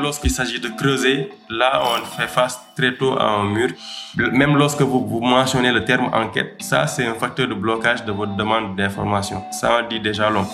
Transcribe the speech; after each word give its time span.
lorsqu'il 0.00 0.30
s'agit 0.30 0.60
de 0.60 0.68
creuser, 0.68 1.30
là, 1.48 1.82
on 1.84 2.04
fait 2.04 2.28
face 2.28 2.58
très 2.76 2.94
tôt 2.94 3.12
à 3.18 3.24
un 3.24 3.44
mur. 3.44 3.68
Même 4.16 4.56
lorsque 4.56 4.82
vous, 4.82 5.06
vous 5.06 5.20
mentionnez 5.20 5.72
le 5.72 5.84
terme 5.84 6.10
enquête, 6.12 6.56
ça, 6.60 6.86
c'est 6.86 7.06
un 7.06 7.14
facteur 7.14 7.48
de 7.48 7.54
blocage 7.54 8.04
de 8.04 8.12
votre 8.12 8.36
demande 8.36 8.76
d'information. 8.76 9.42
Ça 9.52 9.80
en 9.80 9.88
dit 9.88 10.00
déjà 10.00 10.30
long. 10.30 10.46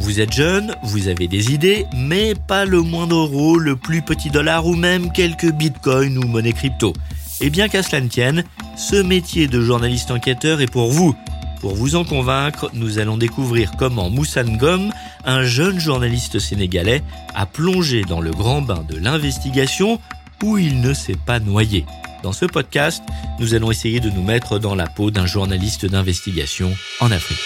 Vous 0.00 0.20
êtes 0.20 0.32
jeune, 0.32 0.74
vous 0.84 1.08
avez 1.08 1.28
des 1.28 1.52
idées, 1.52 1.86
mais 1.94 2.32
pas 2.34 2.64
le 2.64 2.80
moindre 2.80 3.16
euro, 3.16 3.58
le 3.58 3.76
plus 3.76 4.00
petit 4.00 4.30
dollar 4.30 4.66
ou 4.66 4.74
même 4.74 5.12
quelques 5.12 5.52
bitcoins 5.52 6.16
ou 6.16 6.26
monnaie 6.26 6.54
crypto. 6.54 6.94
Et 7.40 7.50
bien 7.50 7.68
qu'à 7.68 7.82
cela 7.82 8.00
ne 8.00 8.08
tienne, 8.08 8.42
ce 8.76 8.96
métier 8.96 9.46
de 9.48 9.60
journaliste 9.60 10.10
enquêteur 10.10 10.60
est 10.60 10.70
pour 10.70 10.90
vous. 10.90 11.14
Pour 11.60 11.74
vous 11.74 11.96
en 11.96 12.04
convaincre, 12.04 12.70
nous 12.72 12.98
allons 12.98 13.16
découvrir 13.16 13.72
comment 13.78 14.10
Moussa 14.10 14.44
Ngom, 14.44 14.92
un 15.24 15.42
jeune 15.42 15.80
journaliste 15.80 16.38
sénégalais, 16.38 17.02
a 17.34 17.46
plongé 17.46 18.02
dans 18.02 18.20
le 18.20 18.30
grand 18.30 18.62
bain 18.62 18.84
de 18.88 18.96
l'investigation 18.96 20.00
où 20.42 20.56
il 20.56 20.80
ne 20.80 20.94
s'est 20.94 21.18
pas 21.26 21.40
noyé. 21.40 21.84
Dans 22.22 22.32
ce 22.32 22.46
podcast, 22.46 23.02
nous 23.40 23.54
allons 23.54 23.70
essayer 23.70 23.98
de 23.98 24.10
nous 24.10 24.22
mettre 24.22 24.58
dans 24.58 24.76
la 24.76 24.86
peau 24.86 25.10
d'un 25.10 25.26
journaliste 25.26 25.84
d'investigation 25.84 26.72
en 27.00 27.10
Afrique. 27.10 27.38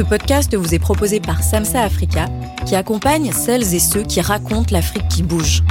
Ce 0.00 0.04
podcast 0.06 0.56
vous 0.56 0.74
est 0.74 0.78
proposé 0.78 1.20
par 1.20 1.42
Samsa 1.42 1.82
Africa, 1.82 2.24
qui 2.64 2.74
accompagne 2.74 3.32
celles 3.32 3.74
et 3.74 3.78
ceux 3.78 4.02
qui 4.02 4.22
racontent 4.22 4.70
l'Afrique 4.70 5.06
qui 5.08 5.22
bouge. 5.22 5.62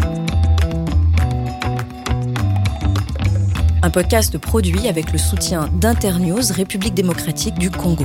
Un 3.82 3.90
podcast 3.90 4.38
produit 4.38 4.88
avec 4.88 5.12
le 5.12 5.18
soutien 5.18 5.68
d'Internews 5.74 6.44
République 6.52 6.94
démocratique 6.94 7.58
du 7.58 7.72
Congo. 7.72 8.04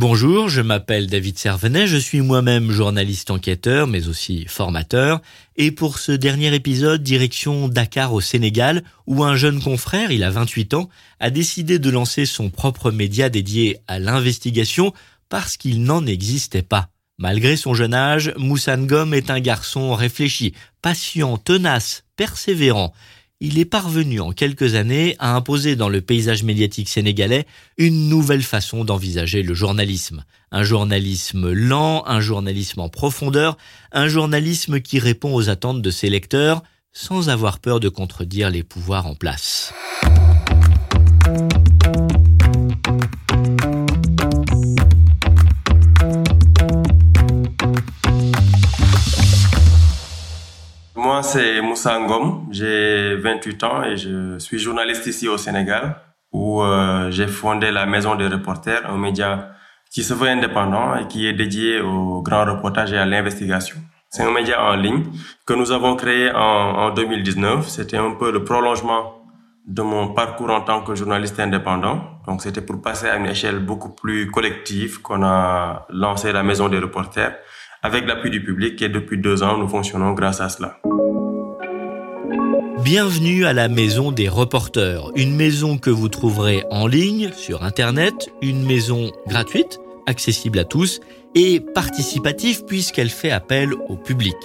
Bonjour, 0.00 0.48
je 0.48 0.60
m'appelle 0.60 1.08
David 1.08 1.40
Servenet, 1.40 1.88
je 1.88 1.96
suis 1.96 2.20
moi-même 2.20 2.70
journaliste 2.70 3.32
enquêteur, 3.32 3.88
mais 3.88 4.06
aussi 4.06 4.44
formateur, 4.46 5.20
et 5.56 5.72
pour 5.72 5.98
ce 5.98 6.12
dernier 6.12 6.54
épisode, 6.54 7.02
direction 7.02 7.66
Dakar 7.66 8.14
au 8.14 8.20
Sénégal, 8.20 8.84
où 9.08 9.24
un 9.24 9.34
jeune 9.34 9.60
confrère, 9.60 10.12
il 10.12 10.22
a 10.22 10.30
28 10.30 10.74
ans, 10.74 10.88
a 11.18 11.30
décidé 11.30 11.80
de 11.80 11.90
lancer 11.90 12.26
son 12.26 12.48
propre 12.48 12.92
média 12.92 13.28
dédié 13.28 13.78
à 13.88 13.98
l'investigation 13.98 14.92
parce 15.28 15.56
qu'il 15.56 15.82
n'en 15.82 16.06
existait 16.06 16.62
pas. 16.62 16.90
Malgré 17.18 17.56
son 17.56 17.74
jeune 17.74 17.92
âge, 17.92 18.32
Moussa 18.36 18.76
Ngom 18.76 19.12
est 19.12 19.30
un 19.30 19.40
garçon 19.40 19.96
réfléchi, 19.96 20.54
patient, 20.80 21.38
tenace, 21.38 22.04
persévérant 22.14 22.94
il 23.40 23.58
est 23.58 23.64
parvenu 23.64 24.20
en 24.20 24.32
quelques 24.32 24.74
années 24.74 25.14
à 25.20 25.36
imposer 25.36 25.76
dans 25.76 25.88
le 25.88 26.00
paysage 26.00 26.42
médiatique 26.42 26.88
sénégalais 26.88 27.46
une 27.76 28.08
nouvelle 28.08 28.42
façon 28.42 28.84
d'envisager 28.84 29.42
le 29.42 29.54
journalisme. 29.54 30.24
Un 30.50 30.64
journalisme 30.64 31.52
lent, 31.52 32.02
un 32.06 32.20
journalisme 32.20 32.80
en 32.80 32.88
profondeur, 32.88 33.56
un 33.92 34.08
journalisme 34.08 34.80
qui 34.80 34.98
répond 34.98 35.34
aux 35.34 35.48
attentes 35.50 35.82
de 35.82 35.90
ses 35.90 36.10
lecteurs 36.10 36.62
sans 36.92 37.28
avoir 37.28 37.60
peur 37.60 37.78
de 37.78 37.88
contredire 37.88 38.50
les 38.50 38.64
pouvoirs 38.64 39.06
en 39.06 39.14
place. 39.14 39.72
Moi, 50.98 51.22
c'est 51.22 51.60
Moussa 51.62 51.96
Ngom. 52.00 52.48
J'ai 52.50 53.14
28 53.14 53.62
ans 53.62 53.84
et 53.84 53.96
je 53.96 54.36
suis 54.40 54.58
journaliste 54.58 55.06
ici 55.06 55.28
au 55.28 55.36
Sénégal 55.38 55.94
où 56.32 56.60
euh, 56.60 57.08
j'ai 57.12 57.28
fondé 57.28 57.70
la 57.70 57.86
Maison 57.86 58.16
des 58.16 58.26
reporters, 58.26 58.84
un 58.90 58.98
média 58.98 59.52
qui 59.92 60.02
se 60.02 60.12
veut 60.12 60.26
indépendant 60.26 60.96
et 60.96 61.06
qui 61.06 61.28
est 61.28 61.34
dédié 61.34 61.80
au 61.80 62.20
grand 62.20 62.44
reportage 62.44 62.92
et 62.92 62.98
à 62.98 63.06
l'investigation. 63.06 63.76
C'est 64.10 64.24
un 64.24 64.32
média 64.32 64.60
en 64.60 64.74
ligne 64.74 65.04
que 65.46 65.54
nous 65.54 65.70
avons 65.70 65.94
créé 65.94 66.32
en, 66.32 66.36
en 66.38 66.90
2019. 66.90 67.68
C'était 67.68 67.96
un 67.98 68.14
peu 68.14 68.32
le 68.32 68.42
prolongement 68.42 69.22
de 69.68 69.82
mon 69.82 70.08
parcours 70.14 70.50
en 70.50 70.62
tant 70.62 70.80
que 70.82 70.96
journaliste 70.96 71.38
indépendant. 71.38 72.00
Donc, 72.26 72.42
c'était 72.42 72.60
pour 72.60 72.82
passer 72.82 73.06
à 73.06 73.18
une 73.18 73.26
échelle 73.26 73.60
beaucoup 73.60 73.90
plus 73.90 74.32
collective 74.32 75.00
qu'on 75.00 75.22
a 75.22 75.86
lancé 75.90 76.32
la 76.32 76.42
Maison 76.42 76.68
des 76.68 76.80
reporters 76.80 77.36
avec 77.88 78.06
l'appui 78.06 78.28
du 78.28 78.44
public 78.44 78.82
et 78.82 78.90
depuis 78.90 79.16
deux 79.16 79.42
ans, 79.42 79.56
nous 79.56 79.66
fonctionnons 79.66 80.12
grâce 80.12 80.42
à 80.42 80.50
cela. 80.50 80.78
Bienvenue 82.84 83.46
à 83.46 83.54
la 83.54 83.68
maison 83.68 84.12
des 84.12 84.28
reporters, 84.28 85.10
une 85.16 85.34
maison 85.34 85.78
que 85.78 85.88
vous 85.88 86.10
trouverez 86.10 86.64
en 86.70 86.86
ligne 86.86 87.30
sur 87.32 87.64
Internet, 87.64 88.28
une 88.42 88.62
maison 88.62 89.10
gratuite, 89.26 89.80
accessible 90.06 90.58
à 90.58 90.64
tous 90.64 91.00
et 91.34 91.60
participative 91.60 92.66
puisqu'elle 92.66 93.08
fait 93.08 93.30
appel 93.30 93.72
au 93.88 93.96
public. 93.96 94.36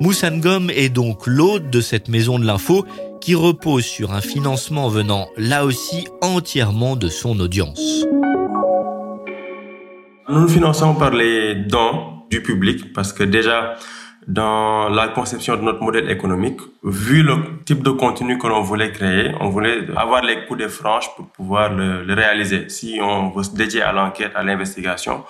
Moussangom 0.00 0.70
est 0.70 0.88
donc 0.88 1.26
l'hôte 1.26 1.68
de 1.68 1.82
cette 1.82 2.08
maison 2.08 2.38
de 2.38 2.46
l'info 2.46 2.86
qui 3.20 3.34
repose 3.34 3.84
sur 3.84 4.14
un 4.14 4.22
financement 4.22 4.88
venant 4.88 5.28
là 5.36 5.66
aussi 5.66 6.08
entièrement 6.22 6.96
de 6.96 7.08
son 7.08 7.38
audience. 7.40 8.06
Nous 10.30 10.40
nous 10.40 10.48
finançons 10.48 10.94
par 10.94 11.10
les 11.10 11.54
dons 11.54 12.15
du 12.30 12.42
public 12.42 12.92
parce 12.92 13.12
que 13.12 13.22
déjà 13.22 13.76
dans 14.26 14.88
la 14.88 15.08
conception 15.08 15.56
de 15.56 15.62
notre 15.62 15.80
modèle 15.80 16.10
économique, 16.10 16.60
vu 16.82 17.22
le 17.22 17.62
type 17.64 17.82
de 17.82 17.90
contenu 17.90 18.38
que 18.38 18.48
l'on 18.48 18.60
voulait 18.60 18.90
créer, 18.90 19.32
on 19.40 19.50
voulait 19.50 19.86
avoir 19.96 20.22
les 20.22 20.44
coups 20.46 20.60
de 20.60 20.68
franche 20.68 21.14
pour 21.14 21.28
pouvoir 21.28 21.72
le, 21.72 22.12
réaliser. 22.12 22.68
Si 22.68 22.98
on 23.00 23.30
veut 23.30 23.44
se 23.44 23.54
dédier 23.54 23.82
à 23.82 23.92
l'enquête, 23.92 24.32
à 24.34 24.42
l'investigation, 24.42 25.24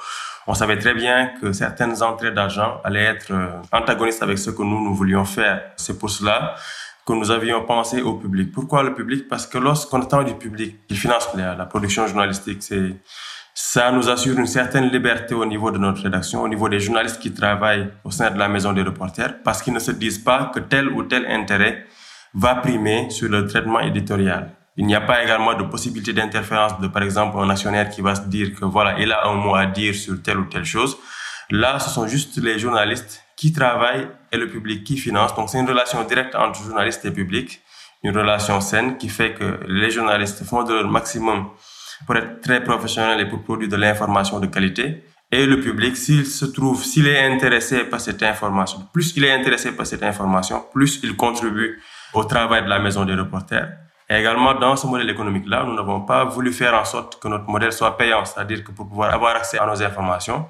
on 0.47 0.55
savait 0.55 0.79
très 0.79 0.95
bien 0.95 1.33
que 1.41 1.53
certaines 1.53 2.03
entrées 2.03 2.31
d'argent 2.31 2.81
allaient 2.85 3.05
être 3.05 3.33
euh, 3.33 3.49
antagonistes 3.73 4.23
avec 4.23 4.39
ce 4.39 4.51
que 4.51 4.63
nous, 4.63 4.83
nous 4.83 4.95
voulions 4.95 5.25
faire. 5.25 5.61
C'est 5.77 5.99
pour 5.99 6.09
cela 6.09 6.55
que 7.05 7.13
nous 7.13 7.31
avions 7.31 7.65
pensé 7.65 8.01
au 8.01 8.15
public. 8.15 8.53
Pourquoi 8.53 8.83
le 8.83 8.95
public? 8.95 9.29
Parce 9.29 9.47
que 9.47 9.59
lorsqu'on 9.59 10.01
attend 10.01 10.23
du 10.23 10.35
public 10.35 10.87
qui 10.89 10.97
finance 10.97 11.29
la, 11.37 11.55
la 11.55 11.67
production 11.67 12.07
journalistique, 12.07 12.63
c'est 12.63 12.95
ça 13.59 13.91
nous 13.91 14.11
assure 14.11 14.39
une 14.39 14.47
certaine 14.47 14.91
liberté 14.91 15.35
au 15.35 15.47
niveau 15.47 15.71
de 15.71 15.79
notre 15.79 16.03
rédaction, 16.03 16.43
au 16.43 16.49
niveau 16.49 16.69
des 16.69 16.79
journalistes 16.79 17.19
qui 17.19 17.33
travaillent 17.33 17.89
au 18.05 18.11
sein 18.11 18.31
de 18.31 18.39
la 18.39 18.49
maison 18.49 18.75
des 18.75 18.83
reporters, 18.83 19.43
parce 19.43 19.63
qu'ils 19.63 19.73
ne 19.73 19.79
se 19.79 19.93
disent 19.93 20.19
pas 20.19 20.51
que 20.53 20.61
tel 20.61 20.91
ou 20.91 21.05
tel 21.05 21.27
intérêt 21.27 21.87
va 22.35 22.57
primer 22.57 23.09
sur 23.09 23.31
le 23.31 23.47
traitement 23.47 23.81
éditorial. 23.81 24.51
Il 24.77 24.85
n'y 24.85 24.95
a 24.95 25.01
pas 25.01 25.25
également 25.25 25.55
de 25.55 25.63
possibilité 25.63 26.13
d'interférence 26.13 26.79
de, 26.81 26.87
par 26.87 27.03
exemple, 27.03 27.39
un 27.39 27.49
actionnaire 27.49 27.89
qui 27.89 28.03
va 28.03 28.15
se 28.15 28.29
dire 28.29 28.55
que 28.55 28.67
voilà, 28.67 28.99
il 28.99 29.11
a 29.11 29.27
un 29.27 29.33
mot 29.33 29.55
à 29.55 29.65
dire 29.65 29.95
sur 29.95 30.21
telle 30.23 30.37
ou 30.37 30.45
telle 30.45 30.67
chose. 30.67 30.99
Là, 31.51 31.79
ce 31.79 31.89
sont 31.89 32.07
juste 32.07 32.37
les 32.37 32.59
journalistes 32.59 33.25
qui 33.37 33.55
travaillent 33.55 34.07
et 34.33 34.37
le 34.37 34.51
public 34.51 34.85
qui 34.85 34.99
finance. 34.99 35.35
Donc, 35.35 35.49
c'est 35.49 35.59
une 35.59 35.69
relation 35.69 36.05
directe 36.05 36.35
entre 36.35 36.63
journalistes 36.63 37.07
et 37.07 37.11
public, 37.11 37.63
une 38.03 38.15
relation 38.15 38.61
saine 38.61 38.99
qui 38.99 39.09
fait 39.09 39.33
que 39.33 39.61
les 39.67 39.91
journalistes 39.91 40.45
font 40.45 40.63
de 40.63 40.75
leur 40.75 40.89
maximum 40.89 41.49
pour 42.05 42.17
être 42.17 42.41
très 42.41 42.63
professionnel 42.63 43.21
et 43.21 43.27
pour 43.27 43.43
produire 43.43 43.69
de 43.69 43.77
l'information 43.77 44.41
de 44.41 44.47
qualité. 44.47 45.05
Et 45.33 45.47
le 45.47 45.61
public, 45.61 45.97
s'il 45.97 46.25
se 46.27 46.45
trouve, 46.45 46.85
s'il 46.85 47.09
est 47.09 47.25
intéressé 47.27 47.85
par 47.85 48.01
cette 48.01 48.23
information, 48.23 48.87
plus 48.93 49.17
il 49.17 49.25
est 49.25 49.33
intéressé 49.33 49.73
par 49.73 49.87
cette 49.87 50.03
information, 50.03 50.65
plus 50.73 51.01
il 51.03 51.17
contribue 51.17 51.83
au 52.13 52.25
travail 52.25 52.63
de 52.65 52.69
la 52.69 52.79
maison 52.79 53.05
des 53.05 53.15
reporters. 53.15 53.73
Et 54.09 54.17
également, 54.17 54.55
dans 54.55 54.77
ce 54.77 54.87
modèle 54.87 55.11
économique-là, 55.11 55.65
nous 55.65 55.75
n'avons 55.75 56.03
pas 56.03 56.25
voulu 56.25 56.53
faire 56.53 56.75
en 56.75 56.85
sorte 56.85 57.21
que 57.21 57.27
notre 57.27 57.49
modèle 57.49 57.73
soit 57.73 57.97
payant, 57.97 58.25
c'est-à-dire 58.25 58.63
que 58.63 58.71
pour 58.71 58.89
pouvoir 58.89 59.13
avoir 59.13 59.35
accès 59.35 59.59
à 59.59 59.67
nos 59.67 59.83
informations, 59.83 60.47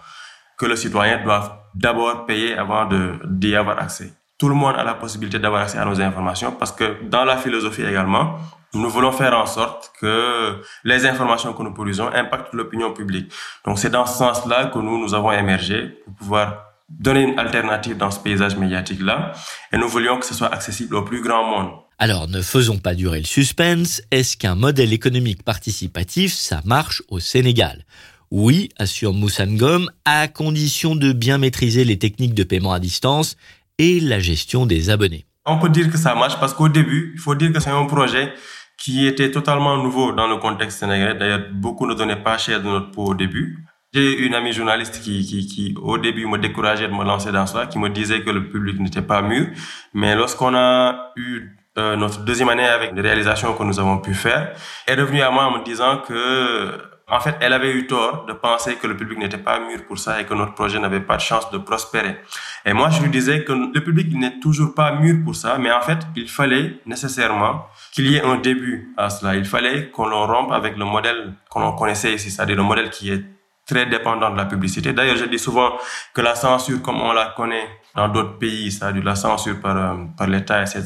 que 0.59 0.67
le 0.67 0.77
citoyen 0.77 1.23
doit 1.23 1.71
d'abord 1.75 2.27
payer 2.27 2.57
avant 2.57 2.87
d'y 3.25 3.57
avoir 3.57 3.79
accès. 3.79 4.13
Tout 4.39 4.51
le 4.51 4.55
monde 4.55 4.75
a 4.77 4.85
la 4.85 4.93
possibilité 4.93 5.39
d'avoir 5.39 5.63
accès 5.63 5.79
à 5.79 5.87
nos 5.87 5.99
informations 5.99 6.53
parce 6.53 6.71
que 6.71 7.03
dans 7.09 7.25
la 7.25 7.39
philosophie 7.39 7.83
également, 7.83 8.37
nous 8.75 8.91
voulons 8.91 9.13
faire 9.13 9.33
en 9.33 9.47
sorte 9.47 9.93
que 9.99 10.61
les 10.85 11.07
informations 11.07 11.55
que 11.55 11.63
nous 11.63 11.73
produisons 11.73 12.09
impactent 12.13 12.53
l'opinion 12.53 12.93
publique. 12.93 13.33
Donc 13.65 13.79
c'est 13.79 13.89
dans 13.89 14.05
ce 14.05 14.19
sens-là 14.19 14.67
que 14.67 14.79
nous, 14.79 14.99
nous 14.99 15.15
avons 15.15 15.33
émergé 15.33 15.89
pour 16.05 16.15
pouvoir 16.17 16.65
donner 16.91 17.23
une 17.23 17.39
alternative 17.39 17.97
dans 17.97 18.11
ce 18.11 18.21
paysage 18.21 18.57
médiatique-là. 18.57 19.33
Et 19.73 19.79
nous 19.79 19.89
voulions 19.89 20.19
que 20.19 20.27
ce 20.27 20.35
soit 20.35 20.53
accessible 20.53 20.97
au 20.97 21.03
plus 21.03 21.23
grand 21.23 21.45
monde. 21.45 21.71
Alors 21.99 22.29
ne 22.29 22.43
faisons 22.43 22.79
pas 22.79 22.95
durer 22.95 23.21
le 23.21 23.25
suspense. 23.25 24.03
Est-ce 24.11 24.37
qu'un 24.37 24.55
modèle 24.55 24.93
économique 24.93 25.45
participatif, 25.45 26.35
ça 26.35 26.61
marche 26.67 27.03
au 27.09 27.21
Sénégal? 27.21 27.87
Oui, 28.31 28.69
assure 28.79 29.15
Moussangom, 29.15 29.87
à 30.05 30.29
condition 30.29 30.95
de 30.95 31.13
bien 31.13 31.39
maîtriser 31.39 31.85
les 31.85 31.99
techniques 31.99 32.35
de 32.35 32.45
paiement 32.45 32.73
à 32.73 32.81
distance 32.81 33.37
et 33.79 34.01
la 34.01 34.19
gestion 34.19 34.67
des 34.67 34.91
abonnés. 34.91 35.27
On 35.45 35.59
peut 35.59 35.69
dire 35.69 35.91
que 35.91 35.99
ça 35.99 36.15
marche 36.15 36.39
parce 36.41 36.55
qu'au 36.55 36.69
début, 36.69 37.13
il 37.15 37.21
faut 37.21 37.35
dire 37.35 37.53
que 37.53 37.61
c'est 37.61 37.71
un 37.71 37.85
projet 37.87 38.33
qui 38.79 39.07
était 39.07 39.31
totalement 39.31 39.77
nouveau 39.77 40.13
dans 40.13 40.27
le 40.27 40.37
contexte 40.37 40.81
sénégalais. 40.81 41.19
D'ailleurs, 41.19 41.47
beaucoup 41.53 41.87
ne 41.87 41.95
donnaient 41.95 42.23
pas 42.23 42.37
cher 42.37 42.61
de 42.61 42.67
notre 42.67 42.91
peau 42.91 43.07
au 43.07 43.15
début. 43.15 43.65
J'ai 43.93 44.19
une 44.19 44.35
amie 44.35 44.53
journaliste 44.53 45.01
qui, 45.03 45.25
qui, 45.25 45.47
qui, 45.47 45.75
au 45.81 45.97
début, 45.97 46.27
me 46.27 46.37
décourageait 46.37 46.89
de 46.89 46.93
me 46.93 47.05
lancer 47.05 47.33
dans 47.33 47.47
cela, 47.47 47.67
qui 47.67 47.79
me 47.79 47.89
disait 47.89 48.23
que 48.23 48.31
le 48.31 48.49
public 48.49 48.79
n'était 48.81 49.03
pas 49.03 49.23
mûr. 49.23 49.47
Mais 49.95 50.15
lorsqu'on 50.15 50.55
a 50.55 51.13
eu 51.17 51.57
euh, 51.79 51.97
notre 51.97 52.25
deuxième 52.25 52.49
année 52.49 52.67
avec 52.67 52.93
les 52.95 53.01
réalisations 53.01 53.55
que 53.55 53.63
nous 53.63 53.79
avons 53.79 53.99
pu 53.99 54.13
faire, 54.15 54.53
elle 54.87 54.99
est 54.99 55.03
revenue 55.03 55.23
à 55.23 55.31
moi 55.31 55.45
en 55.45 55.59
me 55.59 55.65
disant 55.65 55.99
que 55.99 56.73
en 57.09 57.21
fait, 57.21 57.37
elle 57.41 57.53
avait 57.53 57.71
eu 57.71 57.87
tort 57.87 58.27
de 58.27 58.33
penser 58.33 58.75
que 58.75 58.89
le 58.89 58.97
public 58.97 59.19
n'était 59.19 59.39
pas 59.39 59.61
mûr 59.61 59.85
pour 59.87 59.97
ça 59.97 60.21
et 60.21 60.25
que 60.25 60.35
notre 60.35 60.55
projet 60.55 60.81
n'avait 60.81 61.01
pas 61.01 61.17
de 61.17 61.21
chance 61.21 61.49
de 61.53 61.59
prospérer. 61.59 62.17
Et 62.65 62.73
moi, 62.73 62.91
je 62.91 63.01
lui 63.01 63.11
disais 63.11 63.45
que 63.45 63.53
le 63.53 63.81
public 63.81 64.13
n'est 64.13 64.41
toujours 64.41 64.75
pas 64.75 64.91
mûr 64.93 65.23
pour 65.23 65.37
ça, 65.37 65.57
mais 65.59 65.71
en 65.71 65.81
fait, 65.83 65.99
il 66.17 66.29
fallait 66.29 66.81
nécessairement 66.85 67.67
qu'il 67.93 68.11
y 68.11 68.17
ait 68.17 68.23
un 68.23 68.39
début 68.39 68.93
à 68.97 69.09
cela. 69.09 69.37
Il 69.37 69.45
fallait 69.45 69.91
qu'on 69.91 70.09
rompe 70.27 70.51
avec 70.51 70.77
le 70.77 70.85
modèle 70.85 71.35
qu'on 71.49 71.71
connaissait 71.73 72.13
ici, 72.15 72.29
c'est-à-dire 72.29 72.57
le 72.57 72.65
modèle 72.65 72.91
qui 72.91 73.13
est 73.13 73.23
très 73.65 73.87
dépendant 73.87 74.31
de 74.31 74.37
la 74.37 74.47
publicité. 74.47 74.93
D'ailleurs, 74.93 75.17
je 75.17 75.27
dis 75.27 75.39
souvent 75.39 75.75
que 76.13 76.21
la 76.21 76.35
censure, 76.35 76.83
comme 76.83 77.01
on 77.01 77.13
la 77.13 77.35
connaît 77.37 77.69
dans 77.95 78.09
d'autres 78.09 78.39
pays, 78.39 78.73
c'est-à-dire 78.73 79.05
la 79.05 79.15
censure 79.15 79.61
par, 79.61 79.77
euh, 79.77 79.95
par 80.17 80.27
l'État, 80.27 80.61
etc., 80.61 80.83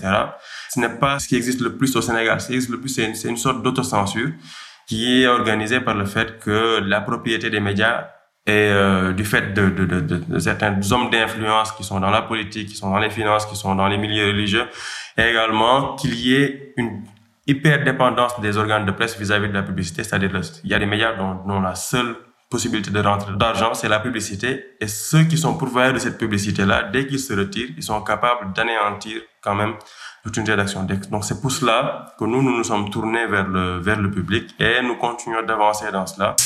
ce 0.69 0.81
n'est 0.81 0.99
pas 0.99 1.19
ce 1.19 1.29
qui 1.29 1.37
existe 1.37 1.63
le 1.63 1.77
plus 1.77 1.97
au 1.97 2.03
Sénégal. 2.03 2.41
Ce 2.43 2.49
qui 2.49 2.55
existe 2.55 2.71
le 2.71 2.81
plus, 2.81 2.91
c'est 2.91 3.05
une, 3.05 3.31
une 3.31 3.37
sorte 3.39 3.63
d'autocensure 3.63 4.29
qui 4.91 5.23
est 5.23 5.29
organisé 5.29 5.79
par 5.79 5.95
le 5.95 6.05
fait 6.05 6.41
que 6.41 6.81
la 6.81 7.01
propriété 7.01 7.49
des 7.49 7.61
médias 7.61 8.09
et 8.45 8.51
euh, 8.51 9.13
du 9.13 9.25
fait 9.25 9.55
de, 9.55 10.39
certains 10.41 10.81
hommes 10.91 11.11
d'influence 11.11 11.71
qui 11.71 11.85
sont 11.85 12.01
dans 12.01 12.11
la 12.11 12.23
politique, 12.23 12.71
qui 12.71 12.75
sont 12.75 12.91
dans 12.91 12.99
les 12.99 13.09
finances, 13.09 13.47
qui 13.47 13.55
sont 13.55 13.77
dans 13.77 13.87
les 13.87 13.99
milieux 13.99 14.27
religieux, 14.27 14.67
et 15.17 15.23
également 15.31 15.95
qu'il 15.95 16.15
y 16.15 16.35
ait 16.35 16.75
une 16.77 17.05
hyper 17.47 17.85
dépendance 17.85 18.41
des 18.41 18.57
organes 18.57 18.85
de 18.85 18.91
presse 18.91 19.17
vis-à-vis 19.17 19.47
de 19.47 19.55
la 19.55 19.63
publicité, 19.63 20.03
c'est-à-dire 20.03 20.33
il 20.65 20.71
y 20.71 20.75
a 20.75 20.81
des 20.81 20.87
médias 20.87 21.13
dont 21.15 21.61
la 21.61 21.77
seule 21.77 22.17
possibilité 22.51 22.91
de 22.91 22.99
rentrer 22.99 23.33
d'argent, 23.37 23.75
c'est 23.75 23.89
la 23.89 24.01
publicité. 24.01 24.75
Et 24.81 24.89
ceux 24.89 25.23
qui 25.23 25.39
sont 25.39 25.57
pourvoyeurs 25.57 25.93
de 25.93 26.01
cette 26.01 26.19
publicité-là, 26.19 26.83
dès 26.83 27.07
qu'ils 27.07 27.21
se 27.21 27.33
retirent, 27.33 27.71
ils 27.77 27.83
sont 27.85 28.03
capables 28.03 28.53
d'anéantir 28.55 29.23
quand 29.41 29.55
même 29.55 29.75
Donc 30.25 31.25
c'est 31.25 31.41
pour 31.41 31.51
cela 31.51 32.15
que 32.19 32.25
nous, 32.25 32.43
nous 32.43 32.57
nous 32.57 32.65
sommes 32.65 32.91
tournés 32.91 33.27
vers 33.27 33.49
le, 33.49 33.79
vers 33.81 34.01
le 34.01 34.11
public 34.11 34.55
et 34.59 34.83
nous 34.83 34.97
continuons 34.97 35.43
d'avancer 35.47 35.87
dans 35.93 36.07
cela. 36.07 36.37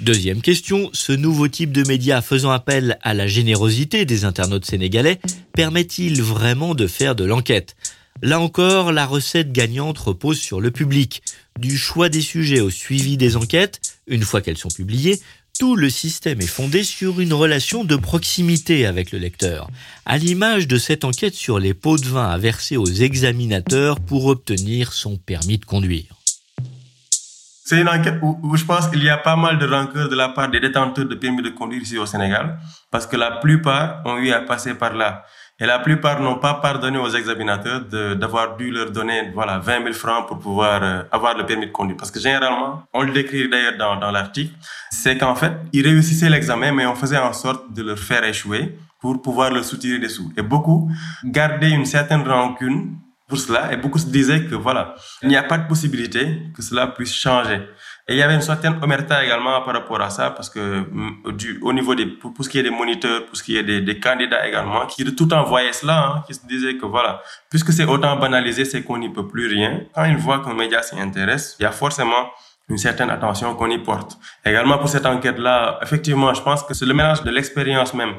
Deuxième 0.00 0.40
question, 0.40 0.90
ce 0.92 1.12
nouveau 1.12 1.48
type 1.48 1.72
de 1.72 1.86
média 1.86 2.22
faisant 2.22 2.50
appel 2.50 2.98
à 3.02 3.12
la 3.12 3.26
générosité 3.26 4.04
des 4.04 4.24
internautes 4.24 4.64
sénégalais 4.64 5.20
permet-il 5.52 6.22
vraiment 6.22 6.74
de 6.74 6.86
faire 6.86 7.14
de 7.14 7.24
l'enquête? 7.24 7.76
Là 8.22 8.40
encore, 8.40 8.92
la 8.92 9.06
recette 9.06 9.52
gagnante 9.52 9.98
repose 9.98 10.38
sur 10.38 10.60
le 10.60 10.70
public. 10.70 11.22
Du 11.58 11.78
choix 11.78 12.08
des 12.08 12.20
sujets 12.20 12.60
au 12.60 12.70
suivi 12.70 13.16
des 13.16 13.36
enquêtes, 13.36 13.80
une 14.06 14.22
fois 14.22 14.40
qu'elles 14.40 14.58
sont 14.58 14.68
publiées, 14.68 15.20
tout 15.60 15.76
le 15.76 15.90
système 15.90 16.40
est 16.40 16.46
fondé 16.46 16.82
sur 16.82 17.20
une 17.20 17.34
relation 17.34 17.84
de 17.84 17.94
proximité 17.94 18.86
avec 18.86 19.12
le 19.12 19.18
lecteur, 19.18 19.68
à 20.06 20.16
l'image 20.16 20.66
de 20.66 20.78
cette 20.78 21.04
enquête 21.04 21.34
sur 21.34 21.58
les 21.58 21.74
pots 21.74 21.98
de 21.98 22.06
vin 22.06 22.30
à 22.30 22.38
verser 22.38 22.78
aux 22.78 22.86
examinateurs 22.86 24.00
pour 24.00 24.24
obtenir 24.24 24.94
son 24.94 25.18
permis 25.18 25.58
de 25.58 25.66
conduire. 25.66 26.14
C'est 27.66 27.78
une 27.78 27.90
enquête 27.90 28.14
où, 28.22 28.56
je 28.56 28.64
pense 28.64 28.88
qu'il 28.88 29.04
y 29.04 29.10
a 29.10 29.18
pas 29.18 29.36
mal 29.36 29.58
de 29.58 29.66
rancœur 29.66 30.08
de 30.08 30.16
la 30.16 30.30
part 30.30 30.50
des 30.50 30.60
détenteurs 30.60 31.04
de 31.04 31.14
permis 31.14 31.42
de 31.42 31.50
conduire 31.50 31.82
ici 31.82 31.98
au 31.98 32.06
Sénégal, 32.06 32.58
parce 32.90 33.06
que 33.06 33.18
la 33.18 33.32
plupart 33.32 34.00
ont 34.06 34.16
eu 34.16 34.32
à 34.32 34.40
passer 34.40 34.72
par 34.72 34.94
là. 34.94 35.26
Et 35.62 35.66
la 35.66 35.78
plupart 35.78 36.20
n'ont 36.22 36.38
pas 36.38 36.54
pardonné 36.54 36.96
aux 36.96 37.10
examinateurs 37.10 37.82
d'avoir 38.16 38.56
dû 38.56 38.70
leur 38.70 38.90
donner 38.90 39.30
voilà 39.34 39.58
20 39.58 39.82
000 39.82 39.92
francs 39.92 40.26
pour 40.26 40.38
pouvoir 40.38 40.82
euh, 40.82 41.02
avoir 41.12 41.36
le 41.36 41.44
permis 41.44 41.66
de 41.66 41.70
conduire. 41.70 41.98
Parce 41.98 42.10
que 42.10 42.18
généralement, 42.18 42.82
on 42.94 43.02
le 43.02 43.12
décrit 43.12 43.46
d'ailleurs 43.46 43.76
dans, 43.76 43.96
dans 43.96 44.10
l'article, 44.10 44.54
c'est 44.90 45.18
qu'en 45.18 45.34
fait, 45.34 45.52
ils 45.74 45.86
réussissaient 45.86 46.30
l'examen, 46.30 46.72
mais 46.72 46.86
on 46.86 46.94
faisait 46.94 47.18
en 47.18 47.34
sorte 47.34 47.74
de 47.74 47.82
leur 47.82 47.98
faire 47.98 48.24
échouer 48.24 48.74
pour 49.00 49.20
pouvoir 49.20 49.50
leur 49.50 49.64
soutirer 49.64 49.98
des 49.98 50.08
sous. 50.08 50.32
Et 50.38 50.42
beaucoup 50.42 50.90
gardaient 51.24 51.70
une 51.70 51.84
certaine 51.84 52.26
rancune 52.26 52.96
pour 53.28 53.38
cela, 53.38 53.72
et 53.72 53.76
beaucoup 53.76 53.98
se 53.98 54.06
disaient 54.06 54.44
que 54.44 54.56
voilà, 54.56 54.96
il 55.22 55.28
n'y 55.28 55.36
a 55.36 55.44
pas 55.44 55.56
de 55.56 55.68
possibilité 55.68 56.42
que 56.54 56.62
cela 56.62 56.88
puisse 56.88 57.14
changer. 57.14 57.60
Et 58.10 58.14
il 58.14 58.18
y 58.18 58.22
avait 58.22 58.34
une 58.34 58.40
certaine 58.40 58.74
omerta 58.82 59.24
également 59.24 59.62
par 59.62 59.72
rapport 59.72 60.00
à 60.00 60.10
ça, 60.10 60.30
parce 60.30 60.50
que 60.50 60.80
mm, 60.80 61.62
au 61.62 61.72
niveau 61.72 61.94
des, 61.94 62.06
pour, 62.06 62.32
ce 62.40 62.48
qui 62.48 62.58
est 62.58 62.62
des 62.64 62.70
moniteurs, 62.70 63.24
pour 63.24 63.36
ce 63.36 63.42
qui 63.44 63.56
est 63.56 63.62
des, 63.62 63.80
des 63.82 64.00
candidats 64.00 64.48
également, 64.48 64.84
qui 64.86 65.04
de 65.04 65.12
tout 65.12 65.32
envoyaient 65.32 65.72
cela, 65.72 66.06
hein, 66.06 66.24
qui 66.26 66.34
se 66.34 66.44
disaient 66.44 66.76
que 66.76 66.86
voilà, 66.86 67.22
puisque 67.48 67.72
c'est 67.72 67.84
autant 67.84 68.16
banalisé, 68.16 68.64
c'est 68.64 68.82
qu'on 68.82 68.98
n'y 68.98 69.10
peut 69.10 69.28
plus 69.28 69.46
rien. 69.46 69.82
Quand 69.94 70.06
ils 70.06 70.16
voient 70.16 70.40
qu'un 70.40 70.54
média 70.54 70.82
s'y 70.82 70.98
intéresse, 70.98 71.54
il 71.60 71.62
y 71.62 71.66
a 71.66 71.70
forcément 71.70 72.30
une 72.68 72.78
certaine 72.78 73.10
attention 73.10 73.54
qu'on 73.54 73.70
y 73.70 73.78
porte. 73.78 74.18
Également 74.44 74.78
pour 74.78 74.88
cette 74.88 75.06
enquête-là, 75.06 75.78
effectivement, 75.80 76.34
je 76.34 76.42
pense 76.42 76.64
que 76.64 76.74
c'est 76.74 76.86
le 76.86 76.94
mélange 76.94 77.22
de 77.22 77.30
l'expérience 77.30 77.94
même 77.94 78.14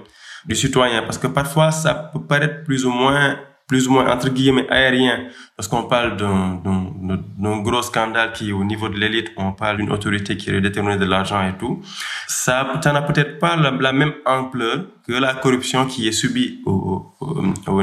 du 0.45 0.55
citoyen, 0.55 1.01
parce 1.01 1.17
que 1.17 1.27
parfois 1.27 1.71
ça 1.71 1.93
peut 1.93 2.21
paraître 2.21 2.63
plus 2.63 2.85
ou 2.85 2.91
moins 2.91 3.35
plus 3.71 3.87
ou 3.87 3.91
moins 3.93 4.11
entre 4.11 4.27
guillemets 4.27 4.67
aérien 4.69 5.17
lorsqu'on 5.57 5.83
parle 5.83 6.17
d'un 6.17 7.57
gros 7.61 7.81
scandale 7.81 8.33
qui 8.33 8.51
au 8.51 8.65
niveau 8.65 8.89
de 8.89 8.97
l'élite 8.97 9.29
on 9.37 9.53
parle 9.53 9.77
d'une 9.77 9.93
autorité 9.93 10.35
qui 10.35 10.49
est 10.49 10.59
déterminée 10.59 10.97
de 10.97 11.05
l'argent 11.05 11.41
et 11.47 11.57
tout. 11.57 11.81
Ça 12.27 12.67
n'a 12.91 13.01
peut-être 13.01 13.39
pas 13.39 13.55
la, 13.55 13.93
même 13.93 14.13
ampleur 14.25 14.87
que 15.07 15.13
la 15.13 15.35
corruption 15.35 15.85
qui 15.85 16.05
est 16.09 16.11
subie 16.11 16.61
au, 16.65 17.15
au, 17.21 17.81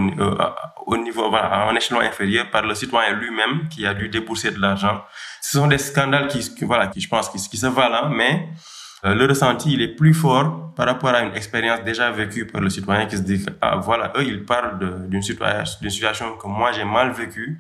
au, 0.87 0.97
niveau 0.99 1.31
voilà, 1.31 1.47
à 1.47 1.71
un 1.71 1.75
échelon 1.75 2.01
inférieur 2.01 2.51
par 2.51 2.67
le 2.67 2.75
citoyen 2.75 3.15
lui-même 3.15 3.71
qui 3.71 3.87
a 3.87 3.95
dû 3.95 4.11
débourser 4.11 4.51
de 4.51 4.61
l'argent. 4.61 5.01
Ce 5.41 5.57
sont 5.57 5.69
des 5.69 5.79
scandales 5.79 6.29
qui, 6.29 6.41
voilà 6.67 6.89
qui 6.89 7.01
je 7.01 7.09
pense 7.09 7.31
qui, 7.31 7.39
qui 7.49 7.57
se 7.57 7.67
valent 7.67 8.11
mais 8.11 8.35
euh, 8.35 8.78
le 9.05 9.27
ressenti, 9.27 9.73
il 9.73 9.83
est 9.83 9.95
plus 9.95 10.15
fort 10.15 10.73
par 10.75 10.87
rapport 10.87 11.11
à 11.11 11.23
une 11.23 11.35
expérience 11.35 11.83
déjà 11.85 12.11
vécue 12.11 12.47
par 12.47 12.61
le 12.61 12.71
citoyen 12.71 13.07
qui 13.07 13.17
se 13.17 13.23
dit, 13.23 13.45
ah, 13.61 13.77
voilà, 13.77 14.13
eux, 14.17 14.25
ils 14.25 14.45
parlent 14.45 15.09
d'une 15.09 15.23
situation, 15.23 15.89
situation 15.89 16.37
que 16.37 16.47
moi, 16.49 16.73
j'ai 16.73 16.85
mal 16.85 17.13
vécue, 17.13 17.59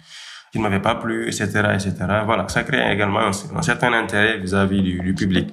qui 0.50 0.58
ne 0.58 0.62
m'avait 0.62 0.80
pas 0.80 0.94
plu, 0.94 1.26
etc., 1.26 1.44
etc. 1.74 1.94
Voilà, 2.24 2.48
ça 2.48 2.62
crée 2.64 2.90
également 2.92 3.20
un, 3.20 3.62
certain 3.62 3.92
intérêt 3.92 4.38
vis-à-vis 4.38 4.82
du, 4.82 5.00
du 5.00 5.14
public 5.14 5.52